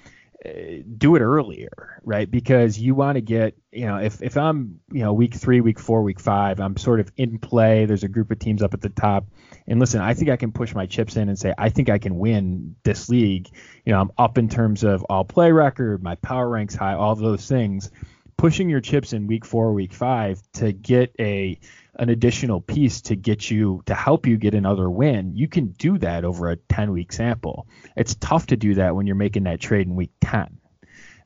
[0.46, 0.50] uh,
[0.96, 2.30] do it earlier, right?
[2.30, 5.80] Because you want to get, you know, if if I'm, you know, week three, week
[5.80, 7.86] four, week five, I'm sort of in play.
[7.86, 9.26] There's a group of teams up at the top,
[9.66, 11.98] and listen, I think I can push my chips in and say I think I
[11.98, 13.48] can win this league.
[13.84, 17.16] You know, I'm up in terms of all play record, my power ranks high, all
[17.16, 17.90] those things.
[18.36, 21.58] Pushing your chips in week four, week five to get a
[21.98, 25.98] an additional piece to get you to help you get another win, you can do
[25.98, 27.66] that over a 10 week sample.
[27.96, 30.58] It's tough to do that when you're making that trade in week 10.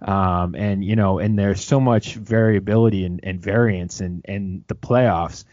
[0.00, 5.44] Um, and you know, and there's so much variability and, and variance in the playoffs.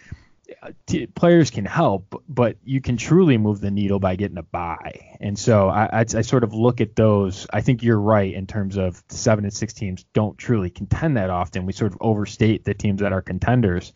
[0.87, 5.15] T- players can help, but you can truly move the needle by getting a buy.
[5.19, 7.45] And so I, I, I, sort of look at those.
[7.53, 11.29] I think you're right in terms of seven and six teams don't truly contend that
[11.29, 11.67] often.
[11.67, 13.93] We sort of overstate the teams that are contenders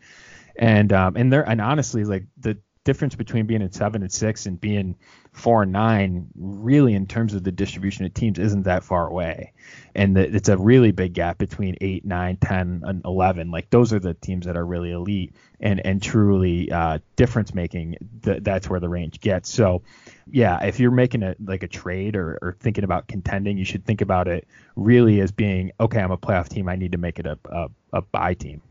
[0.56, 4.46] and um, and there and honestly like the difference between being in seven and six
[4.46, 4.96] and being
[5.32, 9.54] four and nine, really in terms of the distribution of teams, isn't that far away.
[9.96, 13.52] And the, it's a really big gap between eight, nine, ten, and eleven.
[13.52, 17.96] Like those are the teams that are really elite and and truly uh, difference making.
[18.24, 19.50] Th- that's where the range gets.
[19.50, 19.84] So,
[20.30, 23.86] yeah, if you're making a like a trade or, or thinking about contending, you should
[23.86, 26.00] think about it really as being okay.
[26.00, 26.68] I'm a playoff team.
[26.68, 28.62] I need to make it a a, a buy team.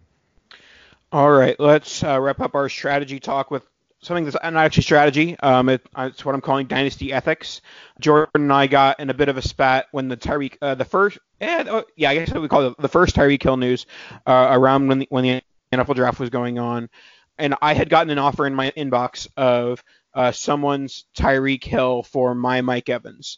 [1.13, 3.63] All right, let's uh, wrap up our strategy talk with
[4.01, 5.39] something that's not actually strategy.
[5.41, 7.61] Um, it, uh, it's what I'm calling dynasty ethics.
[8.01, 10.87] Jordan and I got in a bit of a spat when the Tyreek, uh, the
[10.87, 13.85] first, eh, oh, yeah, I guess what we call it the first Tyreek Hill news
[14.27, 16.89] uh, around when the, when the NFL draft was going on,
[17.37, 22.35] and I had gotten an offer in my inbox of uh, someone's Tyreek Hill for
[22.35, 23.37] my Mike Evans,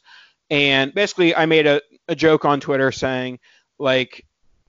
[0.48, 3.40] and basically I made a, a joke on Twitter saying
[3.80, 4.24] like.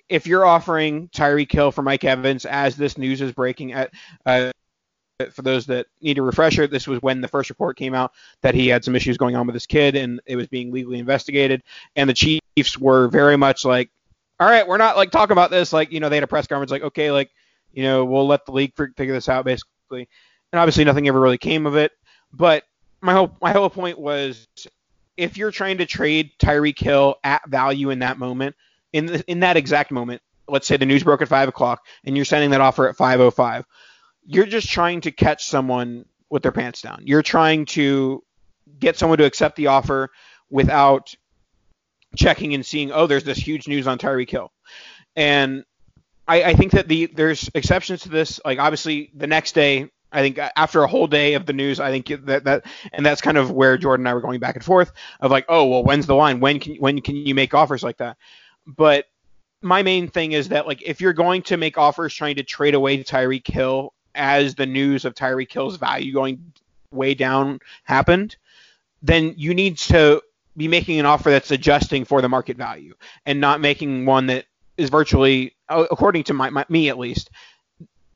[0.10, 3.91] If you're offering Tyreek Hill for Mike Evans as this news is breaking at
[4.26, 4.52] uh,
[5.32, 8.54] for those that need a refresher, this was when the first report came out that
[8.54, 11.63] he had some issues going on with his kid and it was being legally investigated.
[11.96, 13.89] And the Chiefs were very much like,
[14.39, 15.72] all right, we're not like talking about this.
[15.72, 17.32] Like, you know, they had a press conference like, okay, like,
[17.74, 20.08] you know, we'll let the league figure this out basically.
[20.52, 21.94] And obviously nothing ever really came of it.
[22.34, 22.63] But
[23.02, 24.48] my whole my whole point was
[25.15, 28.56] if you're trying to trade Tyreek Hill at value in that moment,
[28.96, 32.16] in the, in that exact moment, let's say the news broke at five o'clock and
[32.16, 33.66] you're sending that offer at 5:05
[34.26, 37.04] you're just trying to catch someone with their pants down.
[37.06, 38.24] You're trying to
[38.80, 40.10] get someone to accept the offer
[40.50, 41.14] without
[42.16, 44.52] checking and seeing, oh, there's this huge news on Tyreek Hill,
[45.16, 45.64] And
[46.28, 48.40] I, I think that the there's exceptions to this.
[48.44, 51.92] Like obviously the next day, I think after a whole day of the news, I
[51.92, 54.66] think that that and that's kind of where Jordan and I were going back and
[54.66, 56.40] forth of like, oh, well, when's the line?
[56.40, 58.18] When can when can you make offers like that?
[58.65, 59.06] But
[59.62, 62.75] my main thing is that like if you're going to make offers trying to trade
[62.75, 66.54] away Tyreek Hill as the news of Tyreek Hill's value going
[66.91, 68.38] way down happened,
[69.01, 70.21] then you need to
[70.58, 72.93] be making an offer that's adjusting for the market value
[73.25, 74.45] and not making one that
[74.78, 77.30] is virtually, according to my, my, me at least,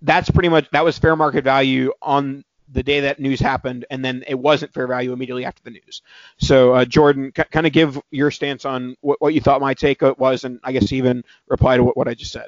[0.01, 4.03] that's pretty much that was fair market value on the day that news happened, and
[4.03, 6.01] then it wasn't fair value immediately after the news.
[6.37, 9.73] So, uh, Jordan, c- kind of give your stance on what, what, you thought my
[9.73, 12.47] take was, and I guess even reply to what, what I just said.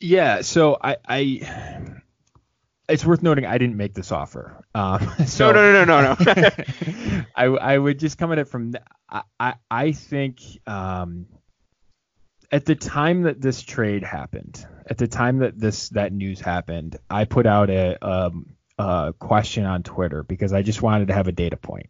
[0.00, 0.42] Yeah.
[0.42, 1.96] So I, I
[2.88, 4.64] it's worth noting I didn't make this offer.
[4.74, 7.24] Um, so no, no, no, no, no.
[7.36, 8.74] I, I would just come at it from
[9.08, 11.26] I I, I think um,
[12.50, 16.96] at the time that this trade happened, at the time that this that news happened,
[17.10, 21.28] I put out a, um, a question on Twitter because I just wanted to have
[21.28, 21.88] a data point,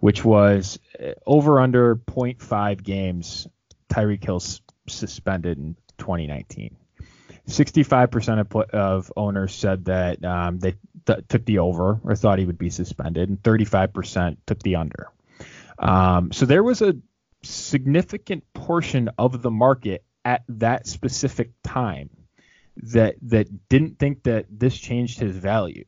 [0.00, 3.46] which was uh, over under 0.5 games
[3.88, 4.42] Tyreek Hill
[4.88, 6.76] suspended in 2019.
[7.46, 10.74] 65% of, of owners said that um, they
[11.06, 15.10] th- took the over or thought he would be suspended, and 35% took the under.
[15.78, 16.96] Um, so there was a
[17.42, 22.08] significant portion of the market at that specific time
[22.76, 25.84] that that didn't think that this changed his value.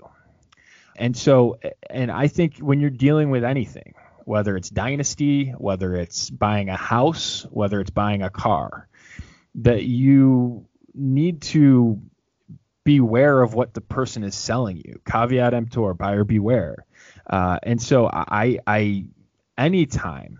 [0.97, 6.31] And so, and I think when you're dealing with anything, whether it's dynasty, whether it's
[6.31, 8.89] buying a house, whether it's buying a car,
[9.57, 12.01] that you need to
[12.85, 15.01] beware of what the person is selling you.
[15.05, 16.85] Caveat emptor, buyer beware.
[17.29, 19.07] Uh, and so I, I,
[19.59, 20.39] anytime,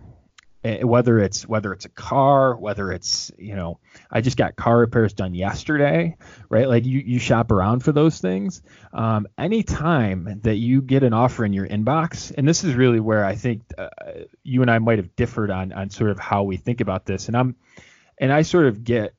[0.63, 3.79] whether it's whether it's a car, whether it's you know,
[4.11, 6.17] I just got car repairs done yesterday,
[6.49, 6.67] right?
[6.67, 8.61] Like you you shop around for those things.
[8.93, 13.23] Um, anytime that you get an offer in your inbox, and this is really where
[13.23, 13.89] I think uh,
[14.43, 17.27] you and I might have differed on on sort of how we think about this,
[17.27, 17.55] and I'm
[18.17, 19.13] and I sort of get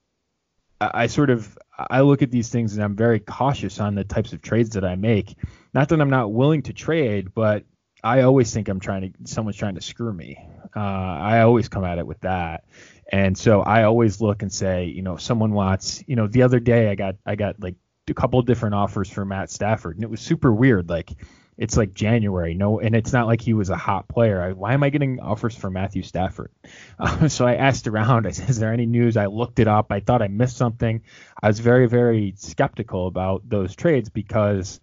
[0.81, 4.33] I sort of I look at these things and I'm very cautious on the types
[4.33, 5.37] of trades that I make.
[5.75, 7.65] Not that I'm not willing to trade, but
[8.03, 10.39] I always think I'm trying to someone's trying to screw me.
[10.79, 12.65] Uh, I always come at it with that,
[13.11, 16.61] and so I always look and say, you know, someone wants, you know, the other
[16.61, 17.75] day I got I got like
[18.09, 20.89] a couple different offers for Matt Stafford, and it was super weird.
[20.89, 21.17] Like
[21.59, 22.55] it's like January.
[22.55, 24.41] No, and it's not like he was a hot player.
[24.41, 26.53] I, why am I getting offers for Matthew Stafford?
[26.99, 28.27] Uh, so I asked around.
[28.27, 29.91] I said, "Is there any news?" I looked it up.
[29.91, 31.03] I thought I missed something.
[31.43, 34.81] I was very, very skeptical about those trades because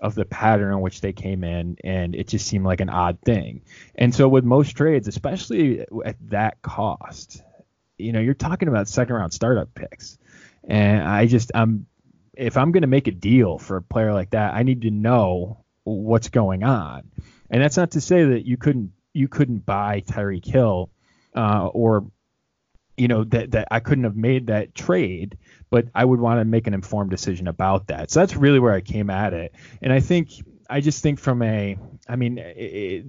[0.00, 3.18] of the pattern in which they came in, and it just seemed like an odd
[3.24, 3.62] thing.
[3.94, 7.42] And so with most trades, especially at that cost,
[7.96, 10.18] you know, you're talking about second round startup picks,
[10.64, 11.86] and I just I'm
[12.34, 14.90] if I'm going to make a deal for a player like that, I need to
[14.90, 17.10] know what's going on.
[17.48, 20.90] And that's not to say that you couldn't you couldn't buy Tyreek Hill
[21.34, 22.06] uh, or
[22.96, 25.38] you know that that I couldn't have made that trade,
[25.70, 28.10] but I would want to make an informed decision about that.
[28.10, 29.54] So that's really where I came at it.
[29.82, 30.30] And I think
[30.68, 31.78] I just think from a,
[32.08, 33.06] I mean, it,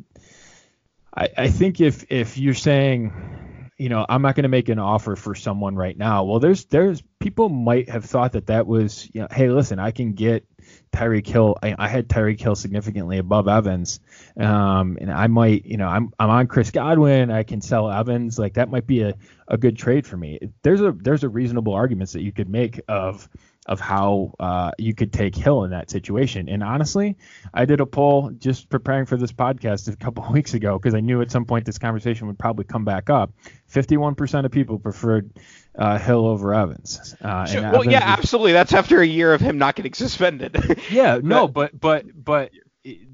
[1.16, 4.80] I, I think if if you're saying, you know, I'm not going to make an
[4.80, 6.24] offer for someone right now.
[6.26, 9.92] Well, there's there's people might have thought that that was, you know, hey, listen, I
[9.92, 10.46] can get
[10.92, 11.58] Tyreek Hill.
[11.62, 14.00] I, I had Tyreek Hill significantly above Evans,
[14.40, 17.32] um, and I might, you know, I'm I'm on Chris Godwin.
[17.32, 18.40] I can sell Evans.
[18.40, 19.14] Like that might be a,
[19.48, 20.40] a good trade for me.
[20.64, 23.30] There's a there's a reasonable arguments that you could make of
[23.68, 26.48] of how uh, you could take Hill in that situation.
[26.48, 27.18] And honestly,
[27.54, 30.94] I did a poll just preparing for this podcast a couple of weeks ago because
[30.94, 33.34] I knew at some point this conversation would probably come back up.
[33.72, 35.32] 51% of people preferred
[35.78, 37.16] uh, Hill over Evans.
[37.22, 37.62] Uh, sure.
[37.62, 38.54] well, Evans yeah, was, absolutely.
[38.54, 40.82] That's after a year of him not getting suspended.
[40.90, 42.52] yeah, no, but but but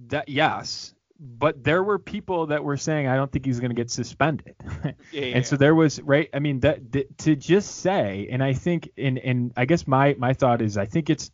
[0.08, 3.76] that yes, but there were people that were saying I don't think he's going to
[3.76, 4.56] get suspended.
[5.12, 5.22] yeah.
[5.22, 6.30] And so there was right.
[6.34, 10.16] I mean that, that to just say, and I think, and and I guess my
[10.18, 11.32] my thought is I think it's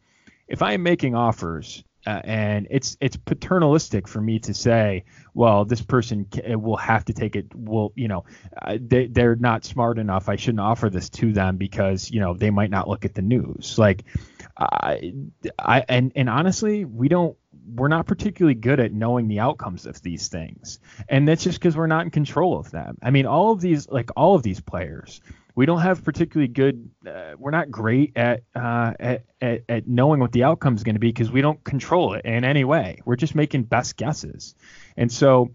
[0.48, 5.04] if I am making offers uh, and it's it's paternalistic for me to say,
[5.34, 7.48] well, this person will have to take it.
[7.54, 8.24] Well, you know,
[8.62, 10.30] uh, they they're not smart enough.
[10.30, 13.22] I shouldn't offer this to them because you know they might not look at the
[13.22, 13.78] news.
[13.78, 14.06] Like,
[14.58, 15.14] I,
[15.60, 17.38] I and and honestly, we don't.
[17.76, 21.76] We're not particularly good at knowing the outcomes of these things, and that's just because
[21.78, 22.98] we're not in control of them.
[23.02, 25.22] I mean, all of these, like all of these players,
[25.56, 26.90] we don't have particularly good.
[27.06, 30.96] Uh, we're not great at, uh, at, at at knowing what the outcome is going
[30.96, 33.02] to be because we don't control it in any way.
[33.06, 34.56] We're just making best guesses,
[34.98, 35.52] and so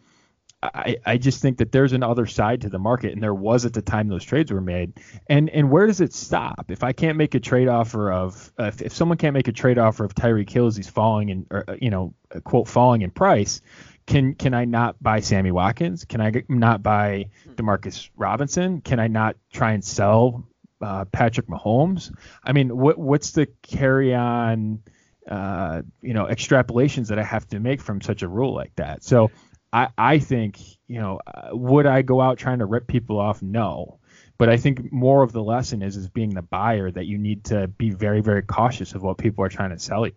[0.72, 3.74] I, I just think that there's another side to the market, and there was at
[3.74, 4.94] the time those trades were made.
[5.26, 6.70] And and where does it stop?
[6.70, 9.52] If I can't make a trade offer of uh, if, if someone can't make a
[9.52, 13.60] trade offer of Tyreek Hill he's falling uh, you know, quote falling in price,
[14.06, 16.04] can can I not buy Sammy Watkins?
[16.04, 18.80] Can I not buy Demarcus Robinson?
[18.80, 20.46] Can I not try and sell
[20.80, 22.14] uh, Patrick Mahomes?
[22.42, 24.82] I mean, what what's the carry on,
[25.28, 29.04] uh, you know, extrapolations that I have to make from such a rule like that?
[29.04, 29.30] So
[29.74, 33.42] I I think you know, uh, would I go out trying to rip people off?
[33.42, 33.98] No.
[34.36, 37.44] But I think more of the lesson is is being the buyer that you need
[37.44, 40.14] to be very very cautious of what people are trying to sell you.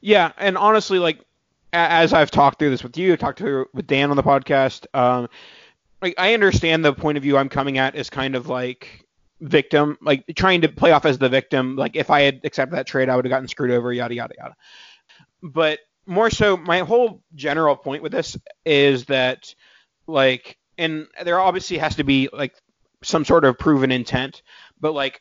[0.00, 1.24] Yeah, and honestly, like
[1.72, 4.86] as I've talked through this with you, talked to with Dan on the podcast.
[4.94, 5.28] Um,
[6.00, 9.06] like I understand the point of view I'm coming at is kind of like
[9.40, 11.76] victim, like trying to play off as the victim.
[11.76, 14.34] Like if I had accepted that trade, I would have gotten screwed over, yada yada
[14.36, 14.56] yada.
[15.42, 19.54] But more so, my whole general point with this is that
[20.06, 22.54] like, and there obviously has to be like
[23.02, 24.42] some sort of proven intent,
[24.80, 25.20] but like,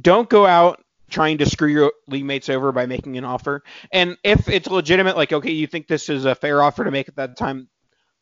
[0.00, 3.62] don't go out trying to screw your league mates over by making an offer.
[3.92, 7.08] And if it's legitimate, like, okay, you think this is a fair offer to make
[7.08, 7.68] at that time,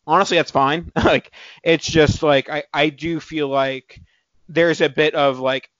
[0.06, 0.90] honestly, that's fine.
[1.04, 1.32] like,
[1.62, 4.00] it's just like, I, I do feel like
[4.48, 5.70] there's a bit of like,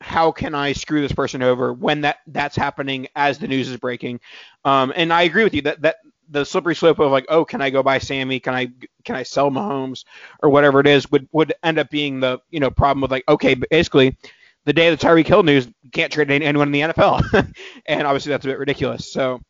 [0.00, 3.76] how can I screw this person over when that that's happening as the news is
[3.76, 4.20] breaking?
[4.64, 5.96] Um, and I agree with you that that
[6.30, 8.40] the slippery slope of like, oh, can I go buy Sammy?
[8.40, 8.68] Can I
[9.04, 10.04] can I sell Mahomes
[10.42, 13.24] or whatever it is would would end up being the you know problem with like,
[13.28, 14.16] okay, basically
[14.64, 17.52] the day of the Tyreek Hill news, can't trade anyone in the NFL,
[17.86, 19.10] and obviously that's a bit ridiculous.
[19.10, 19.40] So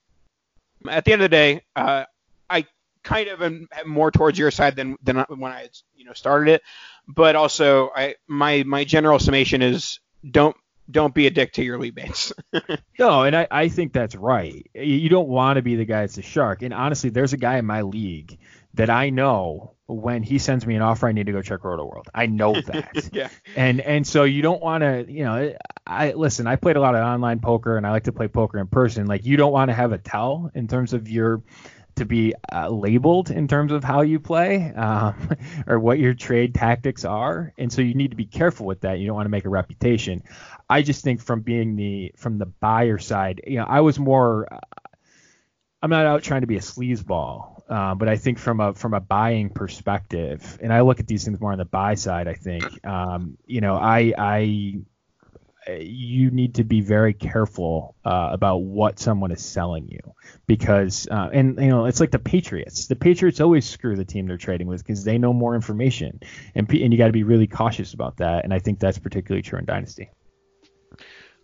[0.89, 2.05] at the end of the day, uh,
[2.49, 2.65] I
[3.03, 6.63] kind of am more towards your side than than when I you know started it,
[7.09, 10.57] but also I my my general summation is don't
[10.91, 12.33] don't be a dick to your league mates.
[12.99, 14.69] no, and I, I think that's right.
[14.75, 16.63] You don't want to be the guy that's a shark.
[16.63, 18.39] And honestly, there's a guy in my league
[18.75, 22.07] that I know when he sends me an offer, I need to go check Rotoworld.
[22.15, 23.11] I know that.
[23.13, 23.29] yeah.
[23.57, 25.55] And and so you don't want to, you know,
[25.87, 26.47] I listen.
[26.47, 29.07] I played a lot of online poker, and I like to play poker in person.
[29.07, 31.43] Like you don't want to have a tell in terms of your
[32.01, 35.15] to be uh, labeled in terms of how you play um,
[35.67, 38.99] or what your trade tactics are, and so you need to be careful with that.
[38.99, 40.23] You don't want to make a reputation.
[40.69, 44.49] I just think from being the from the buyer side, you know, I was more.
[45.83, 47.61] I'm not out trying to be a sleazeball.
[47.71, 51.25] Uh, but I think from a from a buying perspective, and I look at these
[51.25, 52.27] things more on the buy side.
[52.27, 54.81] I think, um, you know, I I
[55.79, 60.01] you need to be very careful uh, about what someone is selling you
[60.47, 62.87] because uh, and you know it's like the Patriots.
[62.87, 66.21] The Patriots always screw the team they're trading with because they know more information,
[66.55, 68.45] and and you got to be really cautious about that.
[68.45, 70.11] And I think that's particularly true in Dynasty.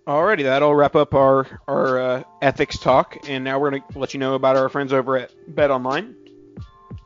[0.06, 4.20] Alrighty, that'll wrap up our our uh, ethics talk, and now we're gonna let you
[4.20, 6.14] know about our friends over at Bet Online.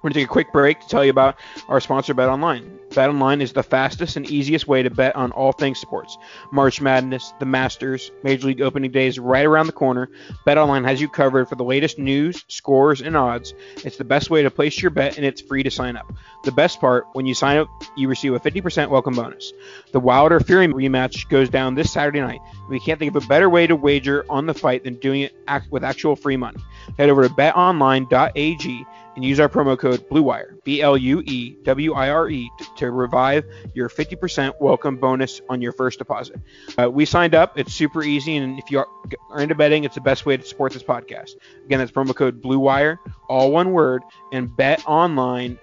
[0.02, 1.36] We're gonna take a quick break to tell you about
[1.68, 2.78] our sponsor, Bet Online.
[2.88, 6.16] BetOnline is the fastest and easiest way to bet on all things sports.
[6.50, 10.08] March Madness, the Masters, Major League Opening Day is right around the corner.
[10.46, 13.52] BetOnline has you covered for the latest news, scores, and odds.
[13.84, 16.12] It's the best way to place your bet, and it's free to sign up.
[16.44, 19.52] The best part, when you sign up, you receive a 50% welcome bonus.
[19.92, 22.40] The Wilder Fury rematch goes down this Saturday night.
[22.70, 25.34] We can't think of a better way to wager on the fight than doing it
[25.70, 26.58] with actual free money.
[26.96, 28.86] Head over to betonline.ag
[29.16, 32.90] and use our promo code BLUEWIRE, B L U E W I R E, to
[32.90, 36.40] revive your 50% welcome bonus on your first deposit.
[36.78, 37.58] Uh, we signed up.
[37.58, 38.88] It's super easy, and if you are,
[39.30, 41.32] are into betting, it's the best way to support this podcast.
[41.64, 45.58] Again, that's promo code BLUEWIRE, all one word, and betonline.ag.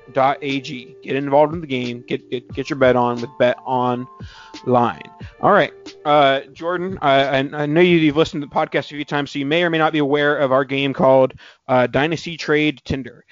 [1.03, 2.03] Get involved in the game.
[2.07, 5.01] Get get, get your bet on with Bet Online.
[5.41, 5.73] All right,
[6.05, 9.45] uh, Jordan, I, I know you've listened to the podcast a few times, so you
[9.45, 11.33] may or may not be aware of our game called
[11.67, 13.25] uh, Dynasty Trade Tinder.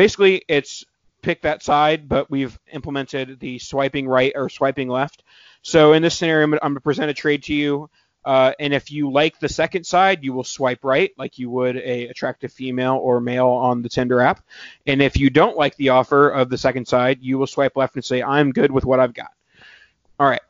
[0.00, 0.86] Basically, it's
[1.20, 5.22] pick that side, but we've implemented the swiping right or swiping left.
[5.60, 7.90] So in this scenario, I'm, going to present a trade to you.
[8.24, 11.76] Uh, and if you like the second side, you will swipe right, like you would
[11.76, 14.42] a attractive female or male on the Tinder app.
[14.86, 17.94] And if you don't like the offer of the second side, you will swipe left
[17.96, 19.32] and say, "I'm good with what I've got."
[20.18, 20.40] All right.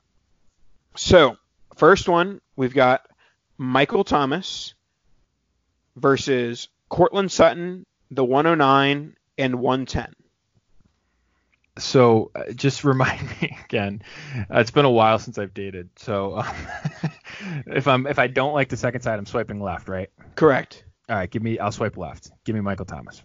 [0.94, 1.36] So
[1.74, 3.04] first one, we've got
[3.58, 4.74] Michael Thomas
[5.96, 10.14] versus Courtland Sutton, the 109 and 110.
[11.78, 14.02] So uh, just remind me again.
[14.36, 15.88] Uh, it's been a while since I've dated.
[15.96, 16.56] So um,
[17.66, 20.10] if I'm if I don't like the second side, I'm swiping left, right?
[20.34, 20.84] Correct.
[21.08, 21.58] All right, give me.
[21.58, 22.30] I'll swipe left.
[22.44, 23.22] Give me Michael Thomas.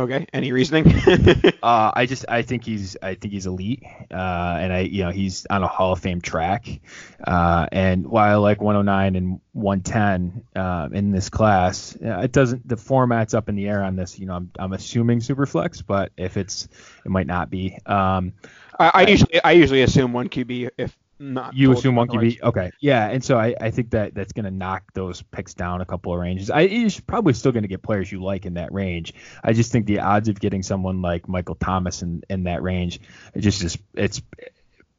[0.00, 0.26] Okay.
[0.32, 0.86] Any reasoning?
[1.62, 5.10] uh, I just I think he's I think he's elite, uh, and I you know
[5.10, 6.80] he's on a Hall of Fame track.
[7.22, 12.78] Uh, and while I like 109 and 110 uh, in this class, it doesn't the
[12.78, 14.18] format's up in the air on this.
[14.18, 16.66] You know I'm I'm assuming Superflex, but if it's
[17.04, 17.76] it might not be.
[17.84, 18.32] Um,
[18.78, 22.42] I, I usually I usually assume one QB if not you assume monkey QB.
[22.42, 25.80] Okay, yeah, and so I, I think that that's going to knock those picks down
[25.80, 26.50] a couple of ranges.
[26.50, 29.14] I you're probably still going to get players you like in that range.
[29.44, 33.00] I just think the odds of getting someone like Michael Thomas in in that range,
[33.34, 34.22] it just is it's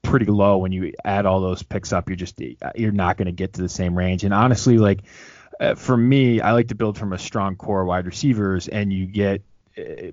[0.03, 2.07] pretty low when you add all those picks up.
[2.07, 2.39] You're just
[2.75, 4.23] you're not going to get to the same range.
[4.23, 5.01] And honestly, like
[5.59, 9.05] uh, for me, I like to build from a strong core wide receivers, and you
[9.05, 9.43] get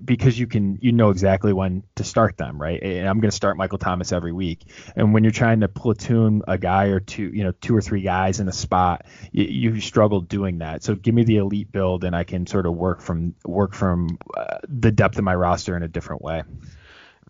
[0.03, 2.81] because you can you know exactly when to start them, right?
[2.81, 4.65] And I'm going to start Michael Thomas every week.
[4.95, 8.01] And when you're trying to platoon a guy or two, you know, two or three
[8.01, 10.83] guys in a spot, you, you struggle doing that.
[10.83, 14.17] So give me the elite build, and I can sort of work from work from
[14.35, 16.43] uh, the depth of my roster in a different way.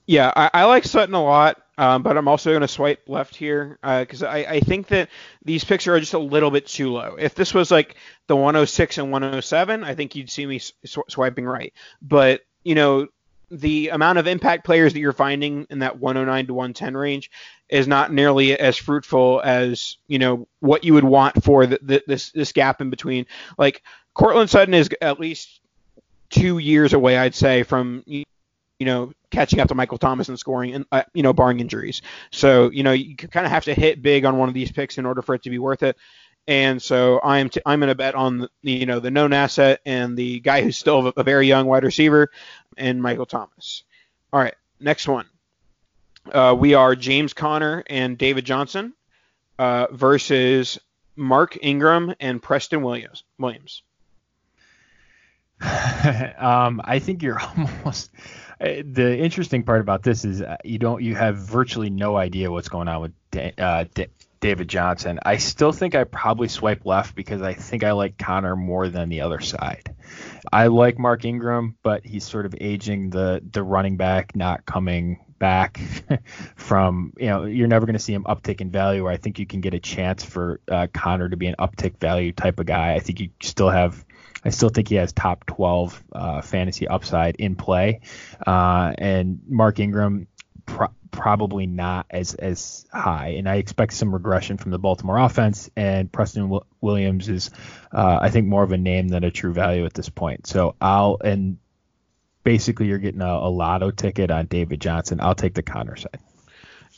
[0.06, 3.34] Yeah, I, I like Sutton a lot, um, but I'm also going to swipe left
[3.38, 5.08] here because uh, I, I think that
[5.46, 7.16] these picks are just a little bit too low.
[7.18, 7.96] If this was like
[8.28, 11.74] the 106 and 107, I think you'd see me sw- swiping right.
[12.02, 13.08] But you know,
[13.50, 17.32] the amount of impact players that you're finding in that 109 to 110 range
[17.70, 22.04] is not nearly as fruitful as you know what you would want for the, the,
[22.06, 23.26] this this gap in between.
[23.58, 25.62] Like Courtland Sutton is at least
[26.30, 28.26] two years away, I'd say, from you
[28.86, 32.02] know, catching up to Michael Thomas and scoring, and uh, you know, barring injuries.
[32.32, 34.98] So you know, you kind of have to hit big on one of these picks
[34.98, 35.98] in order for it to be worth it.
[36.48, 39.82] And so I'm t- I'm going to bet on the, you know the known asset
[39.86, 42.32] and the guy who's still a, a very young wide receiver,
[42.78, 43.84] and Michael Thomas.
[44.34, 45.26] All right, next one.
[46.32, 48.94] Uh, we are James Conner and David Johnson
[49.58, 50.80] uh, versus
[51.16, 53.24] Mark Ingram and Preston Williams.
[53.38, 53.84] Williams.
[56.38, 58.12] um, I think you're almost
[58.62, 62.52] uh, the interesting part about this is uh, you don't you have virtually no idea
[62.52, 64.08] what's going on with uh, D-
[64.40, 65.20] David Johnson.
[65.24, 69.10] I still think I probably swipe left because I think I like Conner more than
[69.10, 69.94] the other side.
[70.52, 75.20] I like Mark Ingram, but he's sort of aging the the running back not coming
[75.40, 75.80] back
[76.56, 79.08] from you know you're never going to see him uptick in value.
[79.08, 82.32] I think you can get a chance for uh, Conner to be an uptick value
[82.32, 82.94] type of guy.
[82.94, 84.06] I think you still have
[84.44, 88.02] I still think he has top 12 uh, fantasy upside in play.
[88.46, 90.28] Uh, and Mark Ingram,
[90.66, 93.36] pro- probably not as as high.
[93.38, 95.70] And I expect some regression from the Baltimore offense.
[95.76, 97.52] And Preston w- Williams is,
[97.92, 100.48] uh, I think, more of a name than a true value at this point.
[100.48, 101.58] So I'll and
[102.44, 105.20] basically you're getting a, a lotto ticket on David Johnson.
[105.22, 106.20] I'll take the Conner side.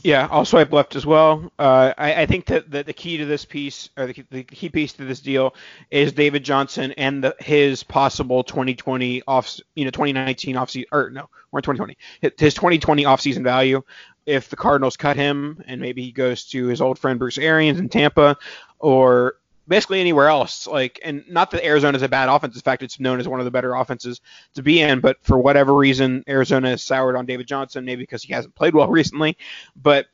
[0.04, 1.52] Yeah, I'll swipe left as well.
[1.60, 4.94] Uh, I, I, think that the, key to this piece, or the, the, key piece
[4.94, 5.54] to this deal,
[5.92, 11.10] is David Johnson and the, his possible 2020 off, you know, 2019 off season, or
[11.12, 11.98] no, or 2020,
[12.38, 13.84] his 2020 off season value.
[14.26, 17.80] If the Cardinals cut him and maybe he goes to his old friend Bruce Arians
[17.80, 18.38] in Tampa,
[18.80, 19.36] or
[19.68, 20.68] basically anywhere else.
[20.68, 22.56] Like, and not that Arizona is a bad offense.
[22.56, 24.22] In fact, it's known as one of the better offenses
[24.56, 25.00] to be in.
[25.00, 28.74] But for whatever reason, Arizona has soured on David Johnson, maybe because he hasn't played
[28.74, 29.38] well recently.
[29.76, 30.08] But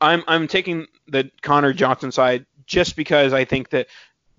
[0.00, 3.88] I'm I'm taking the Conner Johnson side just because I think that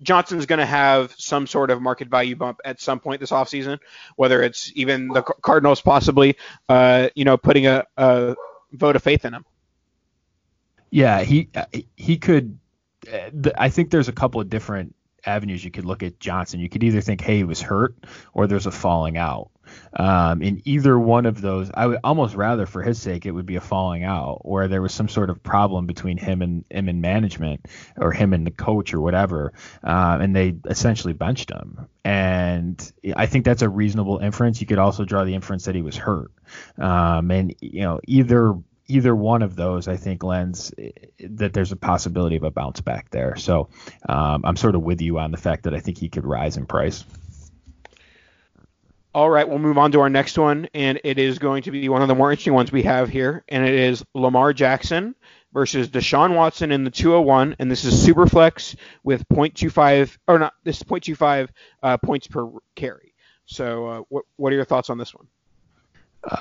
[0.02, 3.78] Johnson's going to have some sort of market value bump at some point this offseason,
[4.16, 6.36] whether it's even the Cardinals possibly,
[6.68, 8.36] uh, you know, putting a, a
[8.72, 9.44] vote of faith in him.
[10.90, 11.48] Yeah, he
[11.96, 12.58] he could.
[13.56, 14.94] I think there's a couple of different
[15.24, 16.60] avenues you could look at Johnson.
[16.60, 17.96] You could either think, hey, he was hurt,
[18.32, 19.50] or there's a falling out.
[19.94, 23.46] Um, in either one of those, I would almost rather, for his sake, it would
[23.46, 26.88] be a falling out where there was some sort of problem between him and him
[26.88, 29.52] and management, or him and the coach, or whatever,
[29.82, 31.88] uh, and they essentially benched him.
[32.04, 34.60] And I think that's a reasonable inference.
[34.60, 36.30] You could also draw the inference that he was hurt,
[36.78, 38.54] um, and you know either
[38.88, 40.72] either one of those, I think, lends
[41.18, 43.36] that there's a possibility of a bounce back there.
[43.36, 43.68] So
[44.08, 46.56] um, I'm sort of with you on the fact that I think he could rise
[46.56, 47.04] in price.
[49.14, 51.88] All right, we'll move on to our next one, and it is going to be
[51.88, 55.14] one of the more interesting ones we have here, and it is Lamar Jackson
[55.54, 60.52] versus Deshaun Watson in the 201, and this is super flex with 0.25 or not,
[60.64, 61.48] this is 0.25
[61.82, 63.14] uh, points per carry.
[63.46, 65.28] So, uh, what what are your thoughts on this one?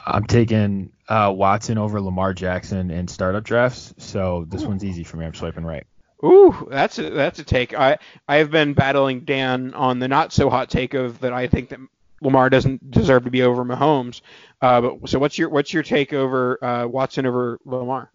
[0.05, 4.69] I'm taking uh, Watson over Lamar Jackson in startup drafts, so this Ooh.
[4.69, 5.25] one's easy for me.
[5.25, 5.85] I'm swiping right.
[6.23, 7.77] Ooh, that's a that's a take.
[7.77, 11.33] I I have been battling Dan on the not so hot take of that.
[11.33, 11.79] I think that
[12.21, 14.21] Lamar doesn't deserve to be over Mahomes.
[14.61, 18.11] Uh, but so what's your what's your take over uh, Watson over Lamar?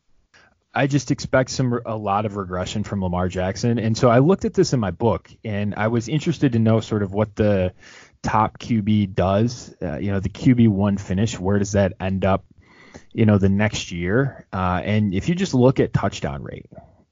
[0.72, 4.44] I just expect some a lot of regression from Lamar Jackson, and so I looked
[4.44, 7.72] at this in my book, and I was interested to know sort of what the
[8.22, 9.74] top QB does.
[9.80, 12.44] Uh, you know, the QB one finish, where does that end up?
[13.12, 14.46] You know, the next year.
[14.52, 16.66] Uh, and if you just look at touchdown rate,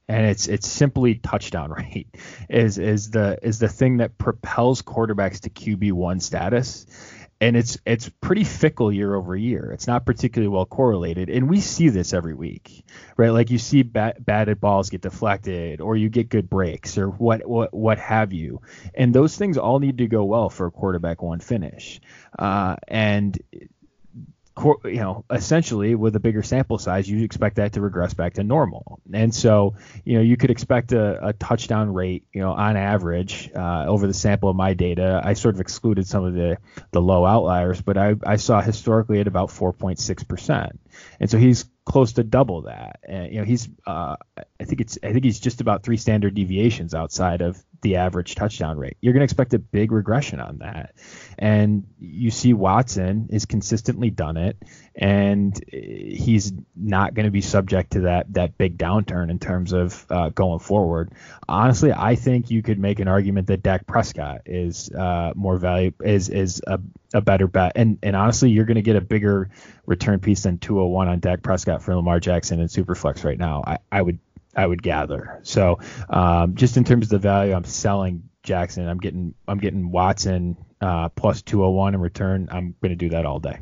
[0.09, 2.09] and it's it's simply touchdown rate
[2.49, 6.87] is is the is the thing that propels quarterbacks to QB one status
[7.41, 9.71] and it's it's pretty fickle year over year.
[9.73, 12.85] It's not particularly well correlated, and we see this every week,
[13.17, 13.31] right?
[13.31, 17.47] Like you see bat, batted balls get deflected, or you get good breaks, or what
[17.47, 18.61] what what have you,
[18.95, 22.01] and those things all need to go well for a quarterback one finish.
[22.39, 23.39] Uh, and
[24.85, 28.45] you know, essentially with a bigger sample size, you expect that to regress back to
[28.45, 29.01] normal.
[29.13, 33.51] And so, you know, you could expect a, a touchdown rate, you know, on average
[33.55, 35.21] uh, over the sample of my data.
[35.25, 36.59] I sort of excluded some of the
[36.91, 40.81] the low outliers, but I, I saw historically at about 4.6 percent.
[41.21, 43.01] And so he's close to double that.
[43.03, 46.35] And you know, he's uh, I think it's I think he's just about three standard
[46.35, 48.97] deviations outside of the average touchdown rate.
[49.01, 50.95] You're going to expect a big regression on that.
[51.39, 54.57] And you see Watson is consistently done it
[55.01, 60.05] and he's not going to be subject to that that big downturn in terms of
[60.11, 61.13] uh, going forward.
[61.49, 65.93] Honestly, I think you could make an argument that Dak Prescott is uh, more value
[66.03, 66.81] is is a,
[67.15, 67.73] a better bet.
[67.77, 69.51] And and honestly, you're going to get a bigger
[69.87, 73.63] return piece than 201 on Dak Prescott for Lamar Jackson and Superflex right now.
[73.65, 74.19] I, I would
[74.57, 75.41] I would gather.
[75.43, 75.79] So
[76.09, 78.89] um, just in terms of the value, I'm selling Jackson.
[78.89, 82.49] I'm getting I'm getting Watson uh, plus 201 in return.
[82.51, 83.61] I'm going to do that all day.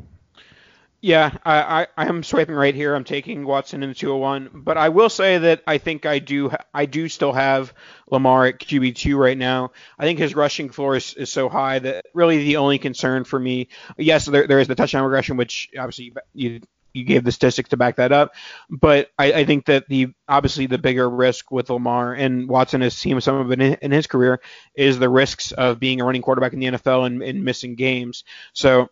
[0.99, 2.95] Yeah, I, I, I am swiping right here.
[2.95, 6.51] I'm taking Watson in the 201, but I will say that I think I do
[6.73, 7.71] I do still have
[8.09, 9.71] Lamar at QB two right now.
[9.99, 13.39] I think his rushing floor is, is so high that really the only concern for
[13.39, 13.67] me,
[13.97, 16.61] yes, there, there is the touchdown regression, which obviously you you
[17.03, 18.33] gave the statistics to back that up.
[18.69, 22.95] But I, I, think that the obviously the bigger risk with Lamar and Watson has
[22.95, 24.41] seen some of it in, in, his career
[24.75, 28.23] is the risks of being a running quarterback in the NFL and, and missing games.
[28.53, 28.89] So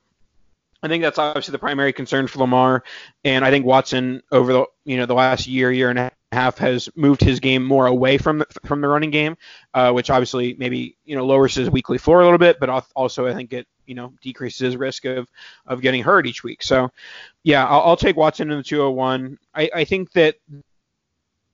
[0.86, 2.84] I think that's obviously the primary concern for Lamar,
[3.24, 6.60] and I think Watson over the you know the last year, year and a half
[6.60, 9.36] has moved his game more away from the, from the running game,
[9.74, 13.26] uh, which obviously maybe you know lowers his weekly floor a little bit, but also
[13.26, 15.28] I think it you know decreases his risk of
[15.66, 16.64] of getting hurt each week.
[16.64, 16.92] So
[17.44, 19.38] yeah, I'll, I'll take Watson in the 201.
[19.54, 20.36] I, I think that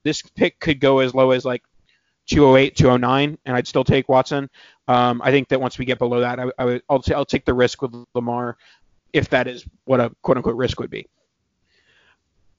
[0.03, 1.63] this pick could go as low as like
[2.27, 4.49] 208, 209, and I'd still take Watson.
[4.87, 7.25] Um, I think that once we get below that, I, I would I'll, t- I'll
[7.25, 8.57] take the risk with Lamar
[9.13, 11.07] if that is what a quote unquote risk would be.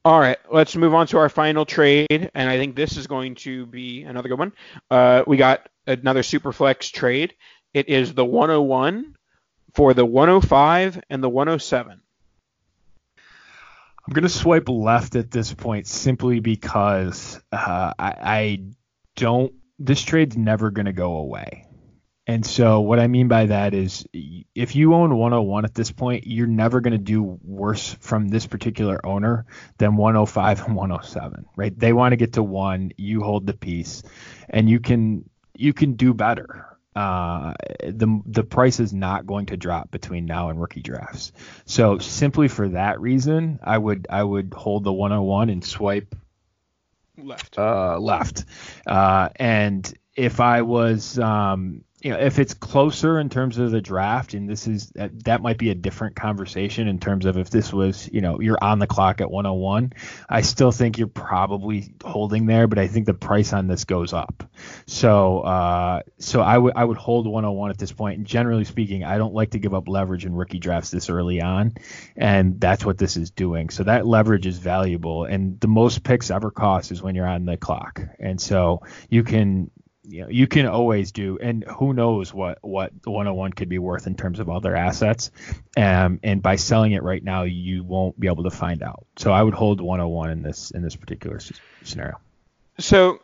[0.05, 3.37] All right, let's move on to our final trade, and I think this is going
[3.37, 4.53] to be another good one.
[4.91, 7.35] Uh, we got another Superflex trade.
[7.73, 9.17] It is the 101
[9.75, 12.01] for the 105 and the 107.
[14.05, 18.63] I'm going to swipe left at this point simply because uh, I, I
[19.17, 19.53] don't.
[19.79, 21.67] This trade's never going to go away.
[22.27, 26.25] And so what I mean by that is if you own 101 at this point,
[26.27, 29.45] you're never going to do worse from this particular owner
[29.79, 31.77] than 105 and 107, right?
[31.77, 34.05] They want to get to one, you hold the piece,
[34.49, 36.72] and you can you can do better.
[36.95, 41.33] Uh, the the price is not going to drop between now and rookie drafts.
[41.65, 46.15] So simply for that reason, I would I would hold the 101 and swipe
[47.17, 47.59] left.
[47.59, 48.45] Uh, left.
[48.87, 53.81] Uh, and if I was um, you know, if it's closer in terms of the
[53.81, 57.49] draft, and this is that, that might be a different conversation in terms of if
[57.49, 59.93] this was, you know, you're on the clock at 101.
[60.29, 64.13] I still think you're probably holding there, but I think the price on this goes
[64.13, 64.43] up.
[64.87, 68.19] So, uh, so I would I would hold 101 at this point.
[68.19, 71.41] And generally speaking, I don't like to give up leverage in rookie drafts this early
[71.41, 71.75] on,
[72.17, 73.71] and that's what this is doing.
[73.71, 77.45] So that leverage is valuable, and the most picks ever cost is when you're on
[77.45, 79.71] the clock, and so you can
[80.05, 84.07] you know you can always do and who knows what what 101 could be worth
[84.07, 85.31] in terms of other assets.
[85.77, 89.07] Um, and by selling it right now you won't be able to find out.
[89.17, 91.39] So i would hold 101 in this in this particular
[91.83, 92.19] scenario.
[92.79, 93.21] So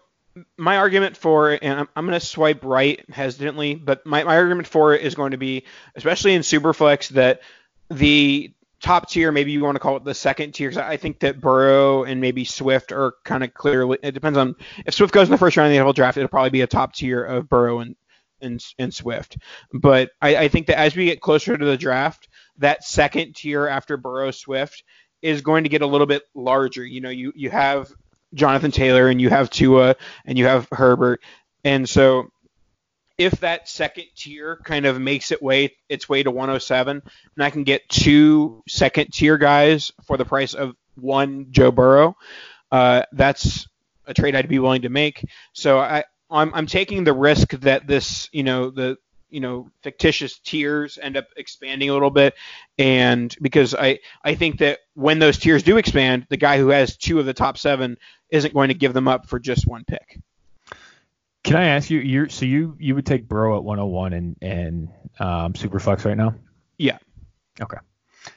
[0.57, 4.69] my argument for and I'm, I'm going to swipe right hesitantly, but my, my argument
[4.69, 5.65] for it is going to be,
[5.97, 7.41] especially in Superflex, that
[7.91, 10.73] the top tier, maybe you want to call it the second tier.
[10.79, 13.99] I think that Burrow and maybe Swift are kind of clearly.
[14.03, 14.55] It depends on
[14.87, 16.67] if Swift goes in the first round of the NFL draft, it'll probably be a
[16.67, 17.97] top tier of Burrow and
[18.41, 19.39] and, and Swift.
[19.73, 23.67] But I, I think that as we get closer to the draft, that second tier
[23.67, 24.85] after Burrow Swift
[25.23, 26.85] is going to get a little bit larger.
[26.85, 27.91] You know, you you have
[28.35, 31.21] Jonathan Taylor and you have Tua and you have Herbert,
[31.65, 32.29] and so
[33.19, 37.03] if that second tier kind of makes it way its way to 107,
[37.37, 42.17] and I can get two second tier guys for the price of one Joe Burrow,
[42.71, 43.67] uh, that's
[44.07, 45.25] a trade I'd be willing to make.
[45.53, 48.97] So I I'm, I'm taking the risk that this you know the
[49.31, 52.35] you know fictitious tiers end up expanding a little bit.
[52.79, 56.97] And because i i think that when those tiers do expand the guy who has
[56.97, 57.99] two of the top seven
[58.31, 60.21] isn't going to give them up for just one pick
[61.49, 61.99] can I ask you?
[62.01, 64.89] You so you you would take Burrow at 101 and and
[65.19, 66.35] um, Superflex right now?
[66.77, 66.99] Yeah.
[67.61, 67.79] Okay.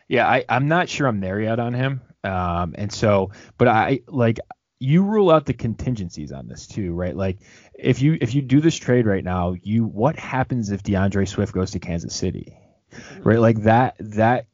[0.07, 2.01] Yeah, I I'm not sure I'm there yet on him.
[2.23, 4.39] Um, and so, but I like
[4.79, 7.15] you rule out the contingencies on this too, right?
[7.15, 7.39] Like
[7.77, 11.53] if you if you do this trade right now, you what happens if D'Andre Swift
[11.53, 12.57] goes to Kansas City,
[13.19, 13.39] right?
[13.39, 14.47] Like that that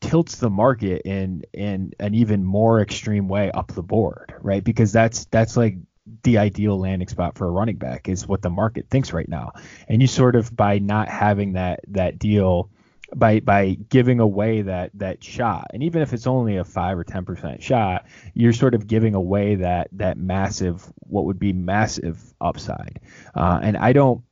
[0.00, 4.64] tilts the market in in an even more extreme way up the board, right?
[4.64, 5.76] Because that's that's like
[6.22, 9.52] the ideal landing spot for a running back is what the market thinks right now.
[9.88, 12.70] And you sort of by not having that that deal
[13.14, 17.04] by by giving away that that shot, and even if it's only a five or
[17.04, 22.18] ten percent shot, you're sort of giving away that that massive what would be massive
[22.40, 23.00] upside.
[23.34, 24.22] Uh, and I don't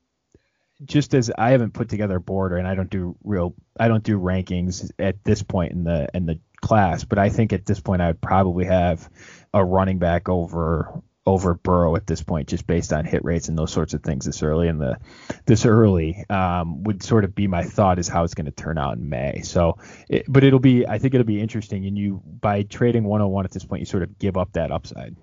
[0.84, 4.04] just as I haven't put together a board and I don't do real I don't
[4.04, 7.80] do rankings at this point in the in the class, but I think at this
[7.80, 9.08] point I would probably have
[9.52, 13.58] a running back over over Burrow at this point, just based on hit rates and
[13.58, 14.96] those sorts of things this early in the
[15.44, 18.78] this early um, would sort of be my thought is how it's going to turn
[18.78, 19.42] out in May.
[19.44, 19.76] So,
[20.08, 23.50] it, but it'll be I think it'll be interesting, and you by trading 101 at
[23.50, 25.16] this point, you sort of give up that upside.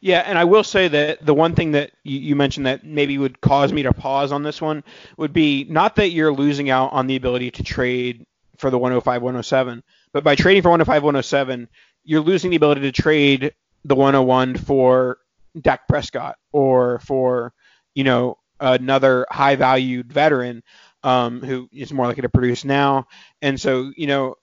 [0.00, 3.16] Yeah, and I will say that the one thing that you, you, mentioned that maybe
[3.16, 4.84] would cause me to pause on this one
[5.16, 8.26] would be not that you're losing out on the ability to trade
[8.58, 9.82] for the 105 107,
[10.12, 11.68] but by trading for 105 107,
[12.02, 15.18] you're losing the ability to trade the 101 for
[15.60, 17.52] Dak Prescott or for
[17.94, 20.62] you know another high valued veteran
[21.02, 23.06] um, who is more likely to produce now.
[23.42, 24.36] And so you know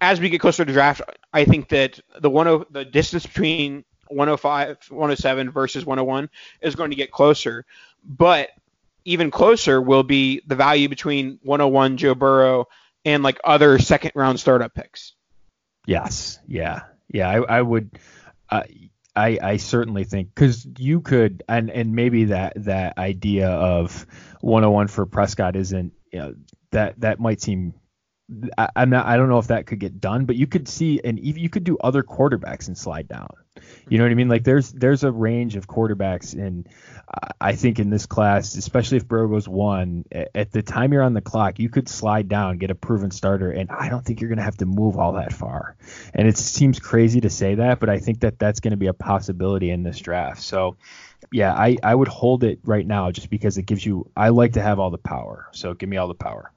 [0.00, 1.02] as we get closer to draft,
[1.32, 6.28] I think that the one the distance between 105, 107 versus 101
[6.60, 7.64] is going to get closer.
[8.04, 8.50] But
[9.04, 12.66] even closer will be the value between 101 Joe Burrow
[13.04, 15.14] and like other second round startup picks.
[15.86, 16.38] Yes.
[16.46, 16.82] Yeah.
[17.08, 17.28] Yeah.
[17.28, 17.98] I, I would.
[18.50, 18.62] Uh,
[19.18, 24.06] I, I certainly think because you could and and maybe that that idea of
[24.42, 26.34] 101 for Prescott isn't you know
[26.70, 27.74] that that might seem
[28.56, 31.00] I, am not I don't know if that could get done but you could see
[31.02, 33.30] and you could do other quarterbacks and slide down
[33.88, 36.68] you know what I mean like there's there's a range of quarterbacks and
[37.40, 40.04] I think in this class, especially if Burrow goes one,
[40.34, 43.50] at the time you're on the clock, you could slide down, get a proven starter,
[43.50, 45.76] and I don't think you're to have to move all that far.
[46.12, 48.92] And it seems crazy to say that, but I think that that's to be a
[48.92, 50.42] possibility in this draft.
[50.42, 50.76] So,
[51.32, 54.10] yeah, I, I would hold it right now just because it gives you.
[54.16, 56.52] I like to have all the power, so give me all the power.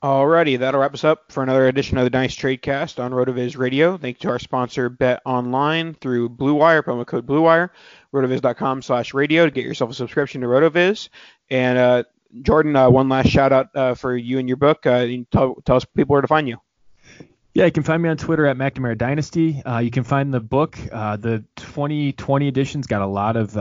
[0.00, 3.96] Alrighty, that'll wrap us up for another edition of the Dynasty TradeCast on RotoViz Radio.
[3.96, 7.72] Thank you to our sponsor, Bet Online, through Blue Wire, promo code Blue Wire,
[8.14, 11.08] rotoviz.com slash radio to get yourself a subscription to RotoViz.
[11.50, 12.04] And uh,
[12.42, 14.86] Jordan, uh, one last shout out uh, for you and your book.
[14.86, 16.58] Uh, you tell, tell us people where to find you.
[17.54, 19.60] Yeah, you can find me on Twitter at McNamara Dynasty.
[19.64, 20.78] Uh, you can find the book.
[20.92, 23.56] Uh, the 2020 edition's got a lot of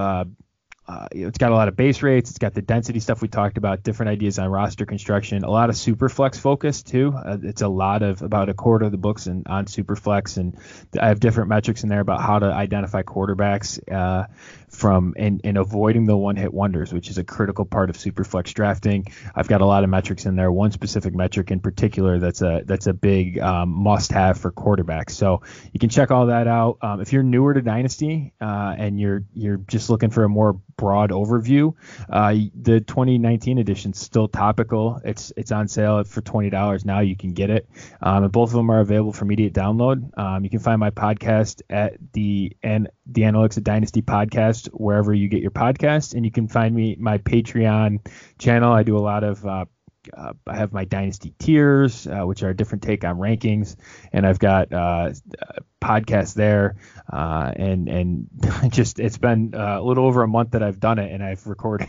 [0.87, 2.29] uh, you know, it's got a lot of base rates.
[2.29, 5.69] It's got the density stuff we talked about, different ideas on roster construction, a lot
[5.69, 7.13] of superflex focus too.
[7.13, 10.57] Uh, it's a lot of about a quarter of the books and on superflex, and
[10.99, 14.27] I have different metrics in there about how to identify quarterbacks uh,
[14.77, 18.53] from and, and avoiding the one hit wonders, which is a critical part of superflex
[18.53, 19.07] drafting.
[19.35, 20.51] I've got a lot of metrics in there.
[20.51, 25.11] One specific metric in particular that's a that's a big um, must have for quarterbacks.
[25.11, 25.41] So
[25.73, 26.77] you can check all that out.
[26.81, 30.59] Um, if you're newer to Dynasty uh, and you're you're just looking for a more
[30.77, 31.73] broad overview.
[32.09, 35.01] Uh, the 2019 edition is still topical.
[35.03, 36.99] It's it's on sale for twenty dollars now.
[36.99, 37.67] You can get it,
[38.01, 40.17] um, and both of them are available for immediate download.
[40.17, 45.13] Um, you can find my podcast at the and the Analytics of Dynasty podcast wherever
[45.13, 48.05] you get your podcast, and you can find me my Patreon
[48.39, 48.73] channel.
[48.73, 49.65] I do a lot of uh,
[50.15, 53.75] uh, I have my dynasty tiers, uh, which are a different take on rankings,
[54.11, 55.11] and I've got uh,
[55.81, 56.75] podcasts there,
[57.11, 58.27] uh, and and
[58.69, 61.45] just it's been uh, a little over a month that I've done it, and I've
[61.47, 61.87] recorded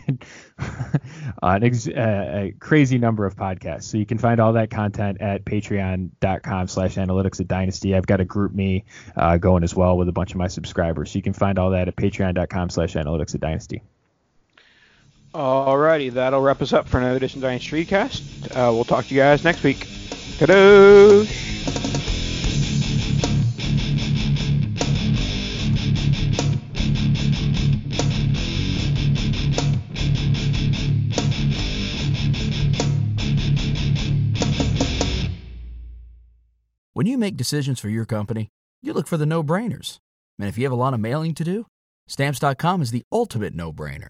[1.41, 3.83] an ex- a crazy number of podcasts.
[3.83, 7.95] So you can find all that content at Patreon.com/slash Analytics of Dynasty.
[7.95, 11.11] I've got a GroupMe uh, going as well with a bunch of my subscribers.
[11.11, 13.81] So you can find all that at Patreon.com/slash Analytics of Dynasty.
[15.33, 18.51] Alrighty, that'll wrap us up for another edition of Dynasty TradeCast.
[18.51, 19.85] Uh, we'll talk to you guys next week.
[20.39, 21.47] Kadoosh!
[36.93, 38.49] When you make decisions for your company,
[38.81, 39.99] you look for the no-brainers.
[40.37, 41.65] And if you have a lot of mailing to do,
[42.07, 44.09] Stamps.com is the ultimate no-brainer.